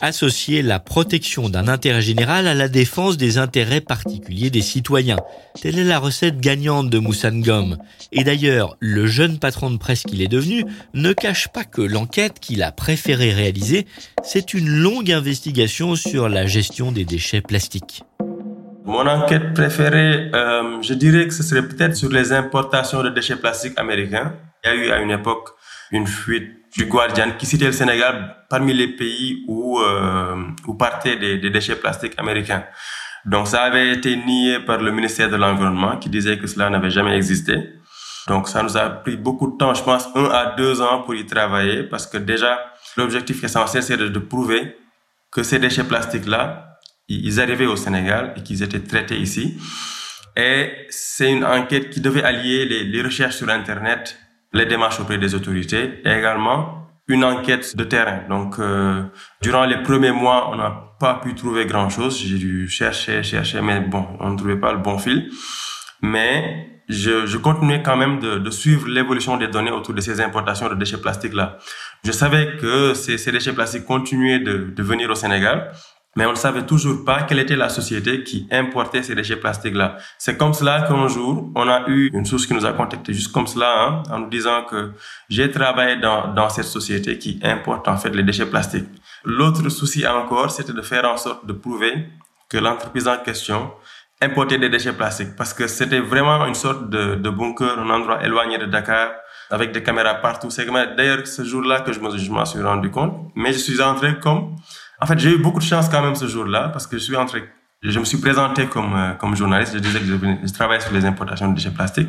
associer 0.00 0.62
la 0.62 0.78
protection 0.78 1.48
d'un 1.48 1.68
intérêt 1.68 2.02
général 2.02 2.46
à 2.46 2.54
la 2.54 2.68
défense 2.68 3.16
des 3.16 3.38
intérêts 3.38 3.80
particuliers 3.80 4.50
des 4.50 4.62
citoyens. 4.62 5.18
Telle 5.60 5.78
est 5.78 5.84
la 5.84 5.98
recette 5.98 6.40
gagnante 6.40 6.90
de 6.90 6.98
Moussangom. 6.98 7.76
Et 8.12 8.24
d'ailleurs, 8.24 8.76
le 8.80 9.06
jeune 9.06 9.38
patron 9.38 9.70
de 9.70 9.76
presse 9.76 10.02
qu'il 10.02 10.22
est 10.22 10.28
devenu 10.28 10.64
ne 10.94 11.12
cache 11.12 11.48
pas 11.48 11.64
que 11.64 11.82
l'enquête 11.82 12.40
qu'il 12.40 12.62
a 12.62 12.72
préféré 12.72 13.32
réaliser, 13.32 13.86
c'est 14.22 14.54
une 14.54 14.68
longue 14.68 15.12
investigation 15.12 15.96
sur 15.96 16.28
la 16.28 16.46
gestion 16.46 16.92
des 16.92 17.04
déchets 17.04 17.40
plastiques. 17.40 18.02
Mon 18.84 19.06
enquête 19.06 19.54
préférée, 19.54 20.30
euh, 20.34 20.82
je 20.82 20.92
dirais 20.92 21.26
que 21.26 21.32
ce 21.32 21.42
serait 21.42 21.66
peut-être 21.66 21.96
sur 21.96 22.10
les 22.10 22.32
importations 22.32 23.02
de 23.02 23.08
déchets 23.08 23.36
plastiques 23.36 23.78
américains. 23.78 24.34
Il 24.62 24.68
y 24.68 24.70
a 24.70 24.74
eu 24.74 24.90
à 24.90 25.00
une 25.00 25.10
époque 25.10 25.48
une 25.90 26.06
fuite 26.06 26.50
du 26.76 26.86
Guardian 26.86 27.32
qui 27.38 27.46
citait 27.46 27.66
le 27.66 27.72
Sénégal 27.72 28.36
parmi 28.54 28.72
les 28.72 28.86
pays 28.86 29.44
où, 29.48 29.80
euh, 29.80 30.36
où 30.68 30.74
partaient 30.74 31.16
des, 31.16 31.50
déchets 31.50 31.74
plastiques 31.74 32.14
américains. 32.18 32.64
Donc 33.24 33.48
ça 33.48 33.62
avait 33.62 33.90
été 33.90 34.14
nié 34.16 34.60
par 34.60 34.78
le 34.86 34.92
ministère 34.92 35.28
de 35.28 35.34
l'Environnement 35.34 35.96
qui 35.96 36.08
disait 36.08 36.38
que 36.38 36.46
cela 36.46 36.70
n'avait 36.70 36.94
jamais 36.98 37.16
existé. 37.16 37.54
Donc 38.28 38.46
ça 38.46 38.62
nous 38.62 38.76
a 38.76 38.88
pris 38.90 39.16
beaucoup 39.16 39.50
de 39.50 39.56
temps, 39.56 39.74
je 39.74 39.82
pense 39.82 40.04
un 40.14 40.26
à 40.26 40.54
deux 40.56 40.80
ans 40.80 41.02
pour 41.02 41.16
y 41.16 41.26
travailler 41.26 41.82
parce 41.82 42.06
que 42.06 42.16
déjà 42.16 42.52
l'objectif 42.96 43.42
essentiel 43.42 43.82
c'est 43.82 43.96
de, 43.96 44.06
de 44.06 44.20
prouver 44.20 44.76
que 45.32 45.42
ces 45.42 45.58
déchets 45.58 45.88
plastiques-là, 45.92 46.78
ils 47.08 47.40
arrivaient 47.40 47.66
au 47.66 47.76
Sénégal 47.76 48.34
et 48.36 48.42
qu'ils 48.44 48.62
étaient 48.62 48.86
traités 48.92 49.18
ici. 49.18 49.58
Et 50.36 50.86
c'est 50.90 51.30
une 51.32 51.44
enquête 51.44 51.90
qui 51.90 52.00
devait 52.00 52.22
allier 52.22 52.64
les, 52.66 52.84
les 52.84 53.02
recherches 53.02 53.36
sur 53.36 53.48
Internet 53.48 54.16
les 54.52 54.66
démarches 54.66 55.00
auprès 55.00 55.18
des 55.18 55.34
autorités 55.34 56.00
et 56.04 56.12
également 56.20 56.83
une 57.08 57.24
enquête 57.24 57.76
de 57.76 57.84
terrain. 57.84 58.20
Donc, 58.28 58.58
euh, 58.58 59.02
durant 59.42 59.64
les 59.64 59.82
premiers 59.82 60.12
mois, 60.12 60.50
on 60.50 60.56
n'a 60.56 60.96
pas 60.98 61.14
pu 61.22 61.34
trouver 61.34 61.66
grand-chose. 61.66 62.18
J'ai 62.18 62.38
dû 62.38 62.68
chercher, 62.68 63.22
chercher, 63.22 63.60
mais 63.60 63.80
bon, 63.80 64.06
on 64.20 64.30
ne 64.30 64.36
trouvait 64.36 64.56
pas 64.56 64.72
le 64.72 64.78
bon 64.78 64.98
fil. 64.98 65.30
Mais 66.00 66.80
je, 66.88 67.26
je 67.26 67.38
continuais 67.38 67.82
quand 67.82 67.96
même 67.96 68.20
de, 68.20 68.38
de 68.38 68.50
suivre 68.50 68.88
l'évolution 68.88 69.36
des 69.36 69.48
données 69.48 69.70
autour 69.70 69.94
de 69.94 70.00
ces 70.00 70.20
importations 70.20 70.68
de 70.68 70.74
déchets 70.74 71.00
plastiques-là. 71.00 71.58
Je 72.04 72.12
savais 72.12 72.56
que 72.56 72.94
ces, 72.94 73.18
ces 73.18 73.32
déchets 73.32 73.52
plastiques 73.52 73.84
continuaient 73.84 74.40
de, 74.40 74.72
de 74.74 74.82
venir 74.82 75.10
au 75.10 75.14
Sénégal 75.14 75.72
mais 76.16 76.26
on 76.26 76.30
ne 76.30 76.36
savait 76.36 76.64
toujours 76.64 77.04
pas 77.04 77.22
quelle 77.22 77.38
était 77.38 77.56
la 77.56 77.68
société 77.68 78.22
qui 78.22 78.46
importait 78.50 79.02
ces 79.02 79.14
déchets 79.14 79.36
plastiques-là. 79.36 79.96
C'est 80.18 80.36
comme 80.36 80.54
cela 80.54 80.82
qu'un 80.82 81.08
jour, 81.08 81.50
on 81.54 81.68
a 81.68 81.88
eu 81.88 82.10
une 82.12 82.24
source 82.24 82.46
qui 82.46 82.54
nous 82.54 82.64
a 82.64 82.72
contacté 82.72 83.12
juste 83.12 83.32
comme 83.32 83.46
cela, 83.46 83.72
hein, 83.82 84.02
en 84.10 84.20
nous 84.20 84.28
disant 84.28 84.64
que 84.64 84.92
j'ai 85.28 85.50
travaillé 85.50 85.96
dans, 85.96 86.32
dans 86.32 86.48
cette 86.48 86.66
société 86.66 87.18
qui 87.18 87.40
importe 87.42 87.88
en 87.88 87.96
fait 87.96 88.10
les 88.10 88.22
déchets 88.22 88.46
plastiques. 88.46 88.88
L'autre 89.24 89.68
souci 89.68 90.06
encore, 90.06 90.50
c'était 90.50 90.72
de 90.72 90.82
faire 90.82 91.04
en 91.04 91.16
sorte 91.16 91.46
de 91.46 91.52
prouver 91.52 92.08
que 92.48 92.58
l'entreprise 92.58 93.08
en 93.08 93.16
question 93.18 93.72
importait 94.20 94.58
des 94.58 94.68
déchets 94.68 94.92
plastiques 94.92 95.34
parce 95.36 95.52
que 95.52 95.66
c'était 95.66 96.00
vraiment 96.00 96.46
une 96.46 96.54
sorte 96.54 96.88
de, 96.88 97.14
de 97.16 97.30
bunker, 97.30 97.78
un 97.78 97.90
endroit 97.90 98.24
éloigné 98.24 98.58
de 98.58 98.66
Dakar 98.66 99.10
avec 99.50 99.72
des 99.72 99.82
caméras 99.82 100.14
partout. 100.14 100.50
C'est 100.50 100.66
d'ailleurs 100.96 101.26
ce 101.26 101.44
jour-là 101.44 101.80
que 101.80 101.92
je 101.92 102.00
m'en 102.00 102.44
suis 102.44 102.62
rendu 102.62 102.90
compte. 102.90 103.30
Mais 103.34 103.52
je 103.52 103.58
suis 103.58 103.80
entré 103.82 104.18
comme, 104.18 104.56
en 105.00 105.06
fait, 105.06 105.18
j'ai 105.18 105.30
eu 105.30 105.38
beaucoup 105.38 105.58
de 105.58 105.64
chance 105.64 105.88
quand 105.88 106.02
même 106.02 106.14
ce 106.14 106.26
jour-là 106.26 106.68
parce 106.68 106.86
que 106.86 106.98
je 106.98 107.02
suis 107.02 107.16
entré, 107.16 107.44
je 107.82 107.98
me 107.98 108.04
suis 108.04 108.18
présenté 108.18 108.66
comme 108.66 108.94
euh, 108.94 109.12
comme 109.14 109.36
journaliste. 109.36 109.74
Je 109.74 109.78
disais 109.78 110.00
que 110.00 110.06
je, 110.06 110.16
je 110.46 110.52
travaille 110.52 110.80
sur 110.80 110.92
les 110.92 111.04
importations 111.04 111.48
de 111.48 111.54
déchets 111.54 111.70
plastiques. 111.70 112.08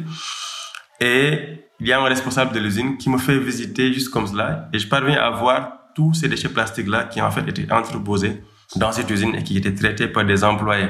Et 0.99 1.65
il 1.79 1.87
y 1.87 1.93
a 1.93 1.99
un 1.99 2.05
responsable 2.05 2.53
de 2.53 2.59
l'usine 2.59 2.97
qui 2.97 3.09
me 3.09 3.17
fait 3.17 3.37
visiter 3.37 3.91
juste 3.91 4.09
comme 4.09 4.27
cela 4.27 4.69
et 4.71 4.79
je 4.79 4.87
parviens 4.87 5.21
à 5.21 5.29
voir 5.29 5.73
tous 5.93 6.13
ces 6.13 6.29
déchets 6.29 6.49
plastiques-là 6.49 7.05
qui 7.05 7.21
en 7.21 7.31
fait 7.31 7.47
étaient 7.47 7.71
entreposés 7.71 8.41
dans 8.75 8.91
cette 8.91 9.09
usine 9.09 9.35
et 9.35 9.43
qui 9.43 9.57
étaient 9.57 9.73
traités 9.73 10.07
par 10.07 10.25
des 10.25 10.43
employés. 10.43 10.89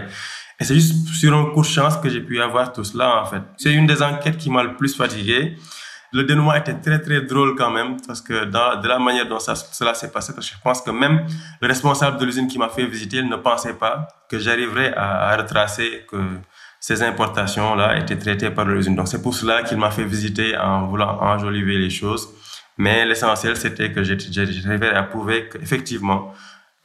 Et 0.59 0.63
c'est 0.63 0.75
juste 0.75 1.07
sur 1.09 1.35
un 1.35 1.45
coup 1.53 1.61
de 1.61 1.65
chance 1.65 1.97
que 1.97 2.09
j'ai 2.09 2.21
pu 2.21 2.41
avoir 2.41 2.71
tout 2.71 2.83
cela, 2.83 3.21
en 3.21 3.25
fait. 3.25 3.41
C'est 3.57 3.73
une 3.73 3.87
des 3.87 4.01
enquêtes 4.01 4.37
qui 4.37 4.49
m'a 4.49 4.63
le 4.63 4.75
plus 4.75 4.95
fatigué. 4.95 5.57
Le 6.15 6.23
dénouement 6.23 6.53
était 6.53 6.75
très, 6.75 6.99
très 7.01 7.21
drôle 7.21 7.55
quand 7.55 7.69
même, 7.69 7.97
parce 8.07 8.21
que 8.21 8.45
dans, 8.45 8.79
de 8.79 8.87
la 8.87 8.99
manière 8.99 9.27
dont 9.27 9.37
cela 9.39 9.93
s'est 9.93 10.11
passé, 10.11 10.33
parce 10.33 10.49
que 10.49 10.53
je 10.53 10.53
pense 10.63 10.81
que 10.81 10.89
même 10.89 11.27
le 11.61 11.67
responsable 11.67 12.17
de 12.17 12.25
l'usine 12.25 12.47
qui 12.47 12.57
m'a 12.57 12.69
fait 12.69 12.85
visiter 12.85 13.21
ne 13.21 13.35
pensait 13.35 13.73
pas 13.73 14.07
que 14.29 14.39
j'arriverais 14.39 14.93
à 14.95 15.35
retracer 15.35 16.05
que 16.09 16.17
ces 16.79 17.03
importations-là 17.03 17.97
étaient 17.97 18.17
traitées 18.17 18.49
par 18.49 18.63
l'usine. 18.63 18.95
Donc 18.95 19.09
c'est 19.09 19.21
pour 19.21 19.35
cela 19.35 19.63
qu'il 19.63 19.77
m'a 19.77 19.91
fait 19.91 20.05
visiter 20.05 20.57
en 20.57 20.87
voulant 20.87 21.19
enjoliver 21.21 21.77
les 21.77 21.89
choses. 21.89 22.29
Mais 22.77 23.05
l'essentiel, 23.05 23.57
c'était 23.57 23.91
que 23.91 24.01
j'arrivais 24.03 24.93
à 24.93 25.03
prouver 25.03 25.49
qu'effectivement, 25.49 26.33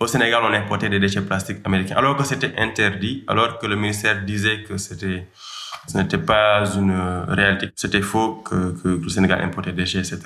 au 0.00 0.08
Sénégal, 0.08 0.42
on 0.42 0.52
importait 0.52 0.88
des 0.88 0.98
déchets 0.98 1.20
plastiques 1.20 1.58
américains, 1.64 1.96
alors 1.96 2.16
que 2.16 2.24
c'était 2.24 2.54
interdit, 2.58 3.24
alors 3.28 3.58
que 3.58 3.66
le 3.66 3.76
ministère 3.76 4.22
disait 4.24 4.64
que 4.64 4.76
c'était, 4.76 5.28
ce 5.86 5.98
n'était 5.98 6.18
pas 6.18 6.64
une 6.76 6.96
réalité, 7.28 7.70
c'était 7.74 8.02
faux 8.02 8.42
que, 8.44 8.74
que, 8.82 8.88
le 8.88 9.08
Sénégal 9.08 9.42
importait 9.42 9.72
des 9.72 9.82
déchets, 9.82 9.98
etc. 9.98 10.18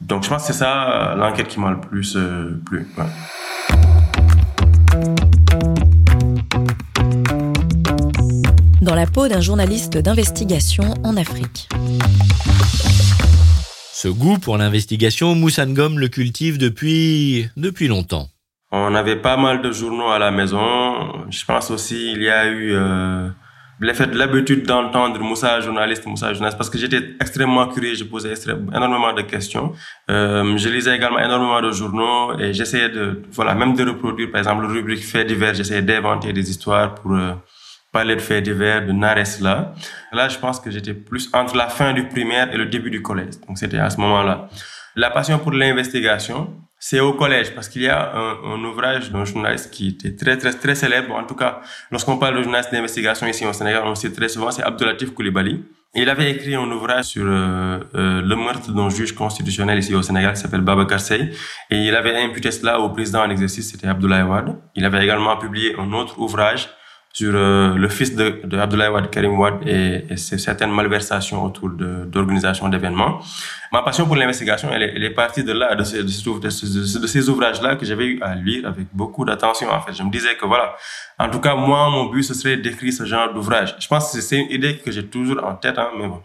Donc, 0.00 0.24
je 0.24 0.28
pense 0.28 0.46
que 0.46 0.52
c'est 0.52 0.58
ça 0.58 1.14
l'enquête 1.16 1.48
qui 1.48 1.58
m'a 1.60 1.70
le 1.70 1.80
plus 1.80 2.16
euh, 2.16 2.60
plu. 2.66 2.86
Ouais. 2.98 3.04
Dans 8.82 8.94
la 8.94 9.06
peau 9.06 9.26
d'un 9.26 9.40
journaliste 9.40 9.96
d'investigation 9.98 10.94
en 11.02 11.16
Afrique. 11.16 11.68
Ce 13.92 14.08
goût 14.08 14.38
pour 14.38 14.58
l'investigation, 14.58 15.34
Moussangom 15.34 15.96
le 15.96 16.08
cultive 16.08 16.58
depuis, 16.58 17.48
depuis 17.56 17.88
longtemps. 17.88 18.28
On 18.70 18.94
avait 18.94 19.16
pas 19.16 19.38
mal 19.38 19.62
de 19.62 19.72
journaux 19.72 20.10
à 20.10 20.18
la 20.18 20.30
maison. 20.30 21.26
Je 21.30 21.44
pense 21.44 21.70
aussi 21.70 22.12
il 22.12 22.22
y 22.22 22.28
a 22.28 22.46
eu 22.46 22.74
euh, 22.74 23.28
l'effet 23.80 24.06
de 24.06 24.16
l'habitude 24.16 24.66
d'entendre 24.66 25.20
Moussa 25.20 25.60
journaliste, 25.60 26.06
Moussa 26.06 26.32
journaliste, 26.32 26.56
parce 26.56 26.70
que 26.70 26.78
j'étais 26.78 27.16
extrêmement 27.20 27.68
curieux, 27.68 27.94
je 27.94 28.04
posais 28.04 28.34
énormément 28.74 29.12
de 29.12 29.22
questions. 29.22 29.72
Euh, 30.10 30.56
je 30.56 30.68
lisais 30.68 30.96
également 30.96 31.18
énormément 31.18 31.60
de 31.60 31.72
journaux 31.72 32.38
et 32.38 32.52
j'essayais 32.52 32.88
de, 32.88 33.22
voilà, 33.30 33.54
même 33.54 33.74
de 33.74 33.84
reproduire, 33.84 34.30
par 34.30 34.38
exemple, 34.38 34.62
le 34.62 34.68
rubrique 34.68 35.04
faits 35.04 35.26
divers, 35.26 35.54
j'essayais 35.54 35.82
d'inventer 35.82 36.32
des 36.32 36.50
histoires 36.50 36.94
pour 36.94 37.14
euh, 37.14 37.32
parler 37.92 38.16
de 38.16 38.20
faits 38.20 38.44
divers, 38.44 38.86
de 38.86 38.92
Nares 38.92 39.40
là. 39.40 39.74
Là, 40.12 40.28
je 40.28 40.38
pense 40.38 40.60
que 40.60 40.70
j'étais 40.70 40.94
plus 40.94 41.30
entre 41.32 41.56
la 41.56 41.68
fin 41.68 41.92
du 41.92 42.08
primaire 42.08 42.52
et 42.52 42.56
le 42.56 42.66
début 42.66 42.90
du 42.90 43.02
collège. 43.02 43.40
Donc 43.46 43.58
c'était 43.58 43.78
à 43.78 43.90
ce 43.90 44.00
moment-là. 44.00 44.48
La 44.94 45.10
passion 45.10 45.38
pour 45.38 45.52
l'investigation, 45.52 46.54
c'est 46.88 47.00
au 47.00 47.14
collège 47.14 47.52
parce 47.52 47.68
qu'il 47.68 47.82
y 47.82 47.88
a 47.88 48.14
un, 48.14 48.62
ouvrage 48.62 49.10
d'un 49.10 49.24
journaliste 49.24 49.72
qui 49.72 49.88
était 49.88 50.14
très 50.14 50.36
très 50.38 50.52
très 50.52 50.76
célèbre. 50.76 51.12
En 51.16 51.24
tout 51.24 51.34
cas, 51.34 51.60
lorsqu'on 51.90 52.16
parle 52.16 52.36
de 52.36 52.42
journaliste 52.44 52.70
d'investigation 52.70 53.26
ici 53.26 53.44
au 53.44 53.52
Sénégal, 53.52 53.82
on 53.86 53.96
cite 53.96 54.14
très 54.14 54.28
souvent, 54.28 54.52
c'est 54.52 54.62
Abdoulatif 54.62 55.12
Koulibaly. 55.12 55.64
il 55.96 56.08
avait 56.08 56.30
écrit 56.30 56.54
un 56.54 56.70
ouvrage 56.70 57.06
sur 57.06 57.24
euh, 57.26 57.80
euh, 57.96 58.22
le 58.30 58.36
meurtre 58.36 58.70
d'un 58.70 58.88
juge 58.88 59.12
constitutionnel 59.16 59.80
ici 59.80 59.96
au 59.96 60.02
Sénégal 60.02 60.34
qui 60.34 60.40
s'appelle 60.42 60.60
Baba 60.60 60.84
Karsey. 60.84 61.32
Et 61.72 61.78
il 61.88 61.94
avait 61.96 62.16
imputé 62.22 62.52
cela 62.52 62.78
au 62.78 62.90
président 62.90 63.22
en 63.26 63.30
exercice, 63.30 63.68
c'était 63.72 63.88
Abdoulaye 63.88 64.22
Wade. 64.22 64.54
Il 64.76 64.84
avait 64.84 65.02
également 65.02 65.36
publié 65.38 65.74
un 65.80 65.92
autre 65.92 66.20
ouvrage 66.20 66.68
sur 67.16 67.32
euh, 67.34 67.74
le 67.74 67.88
fils 67.88 68.14
de, 68.14 68.42
de 68.44 68.58
Abdoulaye 68.58 68.90
Wade, 68.90 69.08
Karim 69.08 69.38
Wade, 69.38 69.66
et, 69.66 70.04
et 70.10 70.18
certaines 70.18 70.70
malversations 70.70 71.42
autour 71.42 71.70
d'organisation 71.70 72.68
d'événements. 72.68 73.20
Ma 73.72 73.80
passion 73.80 74.04
pour 74.04 74.16
l'investigation, 74.16 74.68
elle, 74.70 74.82
elle, 74.82 75.02
est 75.02 75.14
partie 75.14 75.42
de 75.42 75.54
là, 75.54 75.74
de 75.74 75.82
ces, 75.82 76.02
de 76.02 77.00
de 77.00 77.06
ces 77.06 77.28
ouvrages-là 77.30 77.76
que 77.76 77.86
j'avais 77.86 78.04
eu 78.04 78.20
à 78.20 78.34
lire 78.34 78.68
avec 78.68 78.88
beaucoup 78.92 79.24
d'attention. 79.24 79.70
En 79.70 79.80
fait, 79.80 79.94
je 79.94 80.02
me 80.02 80.10
disais 80.10 80.36
que 80.36 80.44
voilà, 80.44 80.76
en 81.18 81.30
tout 81.30 81.40
cas, 81.40 81.54
moi, 81.54 81.88
mon 81.88 82.04
but, 82.04 82.22
ce 82.22 82.34
serait 82.34 82.58
d'écrire 82.58 82.92
ce 82.92 83.06
genre 83.06 83.32
d'ouvrage. 83.32 83.74
Je 83.78 83.88
pense 83.88 84.12
que 84.12 84.20
c'est 84.20 84.36
une 84.36 84.50
idée 84.50 84.76
que 84.76 84.90
j'ai 84.90 85.06
toujours 85.06 85.42
en 85.42 85.54
tête, 85.54 85.78
hein, 85.78 85.88
mais 85.98 86.08
bon. 86.08 86.20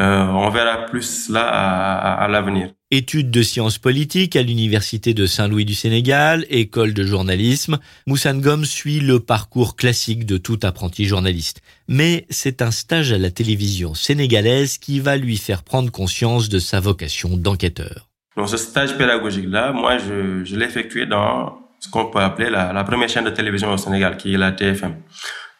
Euh, 0.00 0.24
on 0.26 0.48
verra 0.50 0.86
plus 0.86 1.28
là 1.28 1.42
à, 1.48 1.98
à, 1.98 2.24
à 2.24 2.28
l'avenir. 2.28 2.70
Études 2.90 3.30
de 3.30 3.42
sciences 3.42 3.78
politiques 3.78 4.36
à 4.36 4.42
l'Université 4.42 5.12
de 5.12 5.26
Saint-Louis 5.26 5.64
du 5.64 5.74
Sénégal, 5.74 6.46
école 6.48 6.94
de 6.94 7.02
journalisme, 7.02 7.78
Moussangom 8.06 8.64
suit 8.64 9.00
le 9.00 9.20
parcours 9.20 9.76
classique 9.76 10.24
de 10.24 10.38
tout 10.38 10.58
apprenti 10.62 11.04
journaliste. 11.04 11.60
Mais 11.88 12.26
c'est 12.30 12.62
un 12.62 12.70
stage 12.70 13.12
à 13.12 13.18
la 13.18 13.30
télévision 13.30 13.94
sénégalaise 13.94 14.78
qui 14.78 15.00
va 15.00 15.16
lui 15.16 15.36
faire 15.36 15.64
prendre 15.64 15.90
conscience 15.90 16.48
de 16.48 16.60
sa 16.60 16.80
vocation 16.80 17.36
d'enquêteur. 17.36 18.08
Donc 18.36 18.48
ce 18.48 18.56
stage 18.56 18.96
pédagogique-là, 18.96 19.72
moi 19.72 19.98
je, 19.98 20.44
je 20.44 20.56
l'ai 20.56 20.64
effectué 20.64 21.06
dans 21.06 21.58
ce 21.80 21.88
qu'on 21.90 22.06
peut 22.06 22.20
appeler 22.20 22.50
la, 22.50 22.72
la 22.72 22.84
première 22.84 23.08
chaîne 23.08 23.24
de 23.24 23.30
télévision 23.30 23.72
au 23.72 23.76
Sénégal, 23.76 24.16
qui 24.16 24.32
est 24.32 24.38
la 24.38 24.52
TFM. 24.52 24.94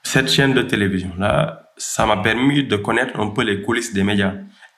Cette 0.05 0.31
chaîne 0.31 0.55
de 0.55 0.63
télévision-là, 0.63 1.68
ça 1.79 2.07
m'a 2.07 2.19
permis 2.19 2.65
de 2.65 2.77
connaître 2.77 3.19
un 3.19 3.29
peu 3.29 3.43
les 3.43 3.63
coulisses 3.63 3.93
des 3.93 4.05
médias. 4.05 4.35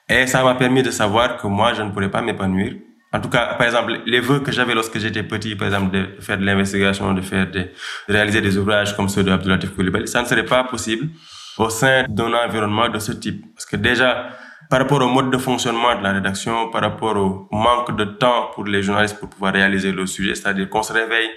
Et 0.07 0.27
ça 0.27 0.43
m'a 0.43 0.55
permis 0.55 0.83
de 0.83 0.91
savoir 0.91 1.37
que 1.37 1.47
moi, 1.47 1.73
je 1.73 1.81
ne 1.81 1.91
pourrais 1.91 2.11
pas 2.11 2.21
m'épanouir. 2.21 2.73
En 3.13 3.19
tout 3.19 3.29
cas, 3.29 3.55
par 3.55 3.67
exemple, 3.67 3.99
les 4.05 4.21
vœux 4.21 4.39
que 4.39 4.51
j'avais 4.51 4.73
lorsque 4.73 4.97
j'étais 4.97 5.23
petit, 5.23 5.55
par 5.55 5.67
exemple, 5.67 5.91
de 5.91 6.21
faire 6.21 6.37
de 6.37 6.45
l'investigation, 6.45 7.13
de 7.13 7.21
faire 7.21 7.49
de 7.51 7.67
réaliser 8.07 8.39
des 8.39 8.57
ouvrages 8.57 8.95
comme 8.95 9.09
ceux 9.09 9.23
de 9.23 9.31
Abdoulatif 9.31 9.75
Koulibaly, 9.75 10.07
ça 10.07 10.21
ne 10.21 10.27
serait 10.27 10.45
pas 10.45 10.63
possible 10.63 11.09
au 11.57 11.69
sein 11.69 12.05
d'un 12.07 12.33
environnement 12.33 12.87
de 12.87 12.99
ce 12.99 13.11
type. 13.11 13.53
Parce 13.53 13.65
que 13.65 13.75
déjà, 13.75 14.29
par 14.69 14.79
rapport 14.79 15.01
au 15.01 15.09
mode 15.09 15.29
de 15.29 15.37
fonctionnement 15.37 15.93
de 15.97 16.03
la 16.03 16.13
rédaction, 16.13 16.69
par 16.71 16.81
rapport 16.81 17.17
au 17.17 17.49
manque 17.51 17.95
de 17.97 18.05
temps 18.05 18.51
pour 18.55 18.63
les 18.63 18.81
journalistes 18.81 19.19
pour 19.19 19.29
pouvoir 19.29 19.53
réaliser 19.53 19.91
le 19.91 20.05
sujet, 20.05 20.33
c'est-à-dire 20.33 20.69
qu'on 20.69 20.83
se 20.83 20.93
réveille 20.93 21.29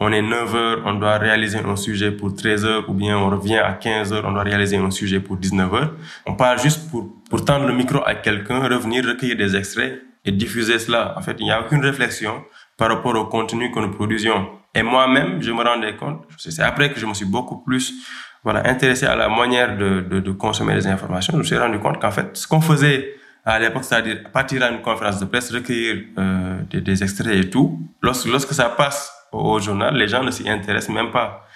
on 0.00 0.12
est 0.12 0.22
9 0.22 0.54
heures, 0.54 0.82
on 0.86 0.94
doit 0.94 1.18
réaliser 1.18 1.58
un 1.58 1.76
sujet 1.76 2.10
pour 2.10 2.34
13 2.34 2.64
heures, 2.64 2.88
ou 2.88 2.94
bien 2.94 3.16
on 3.16 3.30
revient 3.30 3.58
à 3.58 3.72
15 3.72 4.12
heures, 4.12 4.24
on 4.26 4.32
doit 4.32 4.42
réaliser 4.42 4.76
un 4.76 4.90
sujet 4.90 5.20
pour 5.20 5.36
19 5.36 5.74
heures. 5.74 5.92
On 6.26 6.34
parle 6.34 6.60
juste 6.60 6.90
pour, 6.90 7.08
pour 7.30 7.44
tendre 7.44 7.66
le 7.66 7.74
micro 7.74 8.00
à 8.04 8.14
quelqu'un, 8.14 8.68
revenir, 8.68 9.04
recueillir 9.04 9.36
des 9.36 9.56
extraits 9.56 10.02
et 10.24 10.32
diffuser 10.32 10.78
cela. 10.78 11.14
En 11.16 11.22
fait, 11.22 11.36
il 11.38 11.44
n'y 11.44 11.52
a 11.52 11.60
aucune 11.60 11.84
réflexion 11.84 12.42
par 12.76 12.88
rapport 12.88 13.14
au 13.14 13.26
contenu 13.26 13.70
que 13.70 13.78
nous 13.78 13.92
produisions. 13.92 14.48
Et 14.74 14.82
moi-même, 14.82 15.40
je 15.40 15.52
me 15.52 15.62
rendais 15.62 15.94
compte, 15.94 16.24
c'est 16.36 16.60
après 16.60 16.90
que 16.90 16.98
je 16.98 17.06
me 17.06 17.14
suis 17.14 17.26
beaucoup 17.26 17.58
plus 17.58 17.94
voilà, 18.42 18.68
intéressé 18.68 19.06
à 19.06 19.16
la 19.16 19.28
manière 19.28 19.76
de, 19.76 20.00
de, 20.00 20.32
consommer 20.32 20.74
les 20.74 20.86
informations, 20.86 21.32
je 21.32 21.38
me 21.38 21.44
suis 21.44 21.56
rendu 21.56 21.78
compte 21.78 21.98
qu'en 22.00 22.10
fait, 22.10 22.36
ce 22.36 22.46
qu'on 22.46 22.60
faisait 22.60 23.14
à 23.44 23.58
l'époque, 23.58 23.84
c'est-à-dire 23.84 24.24
partir 24.32 24.62
à 24.62 24.70
une 24.70 24.82
conférence 24.82 25.20
de 25.20 25.26
presse, 25.26 25.52
recueillir 25.52 26.04
euh, 26.18 26.60
des, 26.70 27.02
extraits 27.02 27.34
et 27.34 27.48
tout, 27.48 27.80
lorsque 28.02 28.52
ça 28.52 28.68
passe 28.68 29.12
au 29.34 29.60
journal, 29.60 29.96
les 29.96 30.08
gens 30.08 30.22
ne 30.22 30.30
s'y 30.30 30.48
intéressent 30.48 30.94
même 30.94 31.10
pas. 31.10 31.46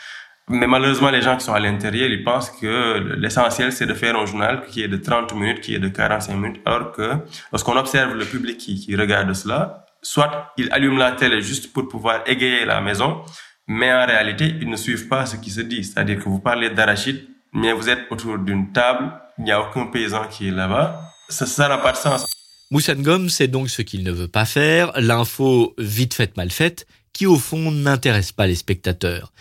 Mais 0.50 0.66
malheureusement, 0.66 1.11
les 1.11 1.20
gens 1.20 1.37
qui 1.37 1.44
sont 1.44 1.52
à 1.52 1.61
l'intérieur, 1.61 2.08
ils 2.08 2.25
pensent 2.25 2.50
que 2.50 3.16
l'essentiel, 3.18 3.70
c'est 3.70 3.87
de 3.87 3.92
faire 3.92 4.16
un 4.16 4.25
journal 4.25 4.64
qui 4.66 4.82
est 4.82 4.88
de 4.88 4.97
30 4.97 5.35
minutes, 5.35 5.61
qui 5.61 5.75
est 5.75 5.78
de 5.78 5.88
45 5.88 6.35
minutes, 6.35 6.61
alors 6.64 6.92
que 6.92 7.11
lorsqu'on 7.52 7.76
observe 7.76 8.14
le 8.14 8.25
public 8.25 8.56
qui, 8.56 8.97
regarde 8.97 9.32
cela, 9.35 9.85
soit 10.00 10.52
ils 10.56 10.70
allument 10.73 10.97
la 10.99 11.12
télé 11.12 11.42
juste 11.42 11.73
pour 11.73 11.87
pouvoir 11.87 12.23
égayer 12.26 12.64
la 12.64 12.80
maison, 12.80 13.20
mais 13.66 13.92
en 13.92 14.06
réalité, 14.06 14.54
ils 14.61 14.70
ne 14.70 14.76
suivent 14.76 15.08
pas 15.08 15.26
ce 15.26 15.37
qui 15.37 15.50
se 15.50 15.61
dit. 15.61 15.85
C'est-à-dire 15.85 16.16
que 16.16 16.28
vous 16.28 16.40
parlez 16.40 16.70
d'arachide, 16.70 17.26
mais 17.52 17.73
vous 17.73 17.90
êtes 17.90 18.06
autour 18.11 18.38
d'une 18.38 18.73
table, 18.73 19.12
il 19.37 19.44
n'y 19.44 19.52
a 19.52 19.61
aucun 19.61 19.87
paysan 19.87 20.26
qui 20.30 20.49
est 20.49 20.52
là-bas. 20.52 20.99
Ça 21.28 21.68
n'a 21.68 21.76
pas 21.76 21.92
de 21.92 21.99
sens. 21.99 22.25
Moussangom 22.70 23.28
sait 23.30 23.49
donc 23.49 23.70
ce 23.70 23.80
qu'il 23.80 24.02
ne 24.02 24.12
veut 24.12 24.28
pas 24.28 24.44
faire, 24.44 24.92
l'info 24.97 25.75
vite 25.78 26.12
faite 26.12 26.37
mal 26.37 26.50
faite, 26.50 26.87
qui 27.18 27.26
au 27.26 27.34
fond 27.34 27.72
n'intéresse 27.72 28.30
pas 28.30 28.46
les 28.46 28.54
spectateurs. 28.54 29.32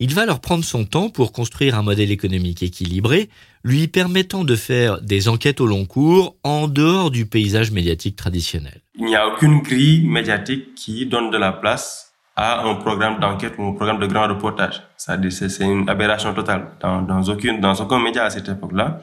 Il 0.00 0.14
va 0.14 0.24
leur 0.24 0.40
prendre 0.40 0.64
son 0.64 0.86
temps 0.86 1.10
pour 1.10 1.32
construire 1.32 1.78
un 1.78 1.82
modèle 1.82 2.10
économique 2.10 2.62
équilibré, 2.62 3.28
lui 3.62 3.88
permettant 3.88 4.42
de 4.42 4.56
faire 4.56 5.02
des 5.02 5.28
enquêtes 5.28 5.60
au 5.60 5.66
long 5.66 5.84
cours 5.84 6.36
en 6.44 6.66
dehors 6.66 7.10
du 7.10 7.26
paysage 7.26 7.72
médiatique 7.72 8.16
traditionnel. 8.16 8.80
Il 8.94 9.04
n'y 9.04 9.16
a 9.16 9.28
aucune 9.28 9.60
grille 9.60 10.06
médiatique 10.06 10.74
qui 10.76 11.04
donne 11.04 11.30
de 11.30 11.36
la 11.36 11.52
place 11.52 12.14
à 12.36 12.64
un 12.66 12.74
programme 12.76 13.20
d'enquête 13.20 13.52
ou 13.58 13.64
un 13.64 13.72
programme 13.72 13.98
de 13.98 14.06
grand 14.06 14.28
reportage. 14.28 14.82
C'est 14.96 15.60
une 15.60 15.90
aberration 15.90 16.32
totale. 16.32 16.70
Dans, 16.80 17.02
dans, 17.02 17.20
dans 17.20 17.74
aucun 17.74 18.02
média 18.02 18.24
à 18.24 18.30
cette 18.30 18.48
époque-là, 18.48 19.02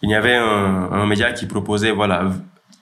il 0.00 0.08
y 0.08 0.14
avait 0.14 0.36
un, 0.36 0.88
un 0.90 1.06
média 1.06 1.32
qui 1.32 1.44
proposait 1.44 1.90
voilà 1.90 2.32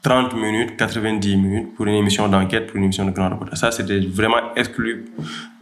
30 0.03 0.35
minutes, 0.35 0.77
90 0.77 1.37
minutes 1.37 1.75
pour 1.75 1.87
une 1.87 1.95
émission 1.95 2.27
d'enquête, 2.29 2.67
pour 2.67 2.77
une 2.77 2.85
émission 2.85 3.05
de 3.05 3.11
grand 3.11 3.29
reportage. 3.29 3.59
Ça, 3.59 3.71
c'était 3.71 4.01
vraiment 4.01 4.55
exclu 4.57 5.07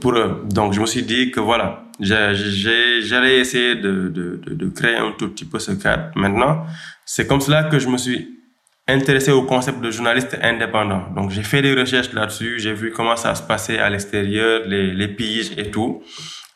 pour 0.00 0.12
eux. 0.12 0.44
Donc, 0.48 0.74
je 0.74 0.80
me 0.80 0.86
suis 0.86 1.02
dit 1.02 1.30
que 1.30 1.40
voilà, 1.40 1.88
j'allais 2.00 3.38
essayer 3.38 3.74
de, 3.76 4.72
créer 4.74 4.96
un 4.96 5.12
tout 5.18 5.28
petit 5.28 5.44
peu 5.44 5.58
ce 5.58 5.72
cadre. 5.72 6.10
Maintenant, 6.14 6.64
c'est 7.04 7.26
comme 7.26 7.40
cela 7.40 7.64
que 7.64 7.78
je 7.78 7.88
me 7.88 7.96
suis 7.98 8.38
intéressé 8.86 9.32
au 9.32 9.42
concept 9.42 9.80
de 9.80 9.90
journaliste 9.90 10.38
indépendant. 10.42 11.02
Donc 11.14 11.30
j'ai 11.30 11.42
fait 11.42 11.60
des 11.60 11.74
recherches 11.74 12.12
là-dessus, 12.14 12.58
j'ai 12.58 12.72
vu 12.72 12.90
comment 12.90 13.16
ça 13.16 13.34
se 13.34 13.42
passait 13.42 13.78
à 13.78 13.90
l'extérieur, 13.90 14.62
les, 14.66 14.94
les 14.94 15.08
piges 15.08 15.52
et 15.58 15.70
tout. 15.70 16.02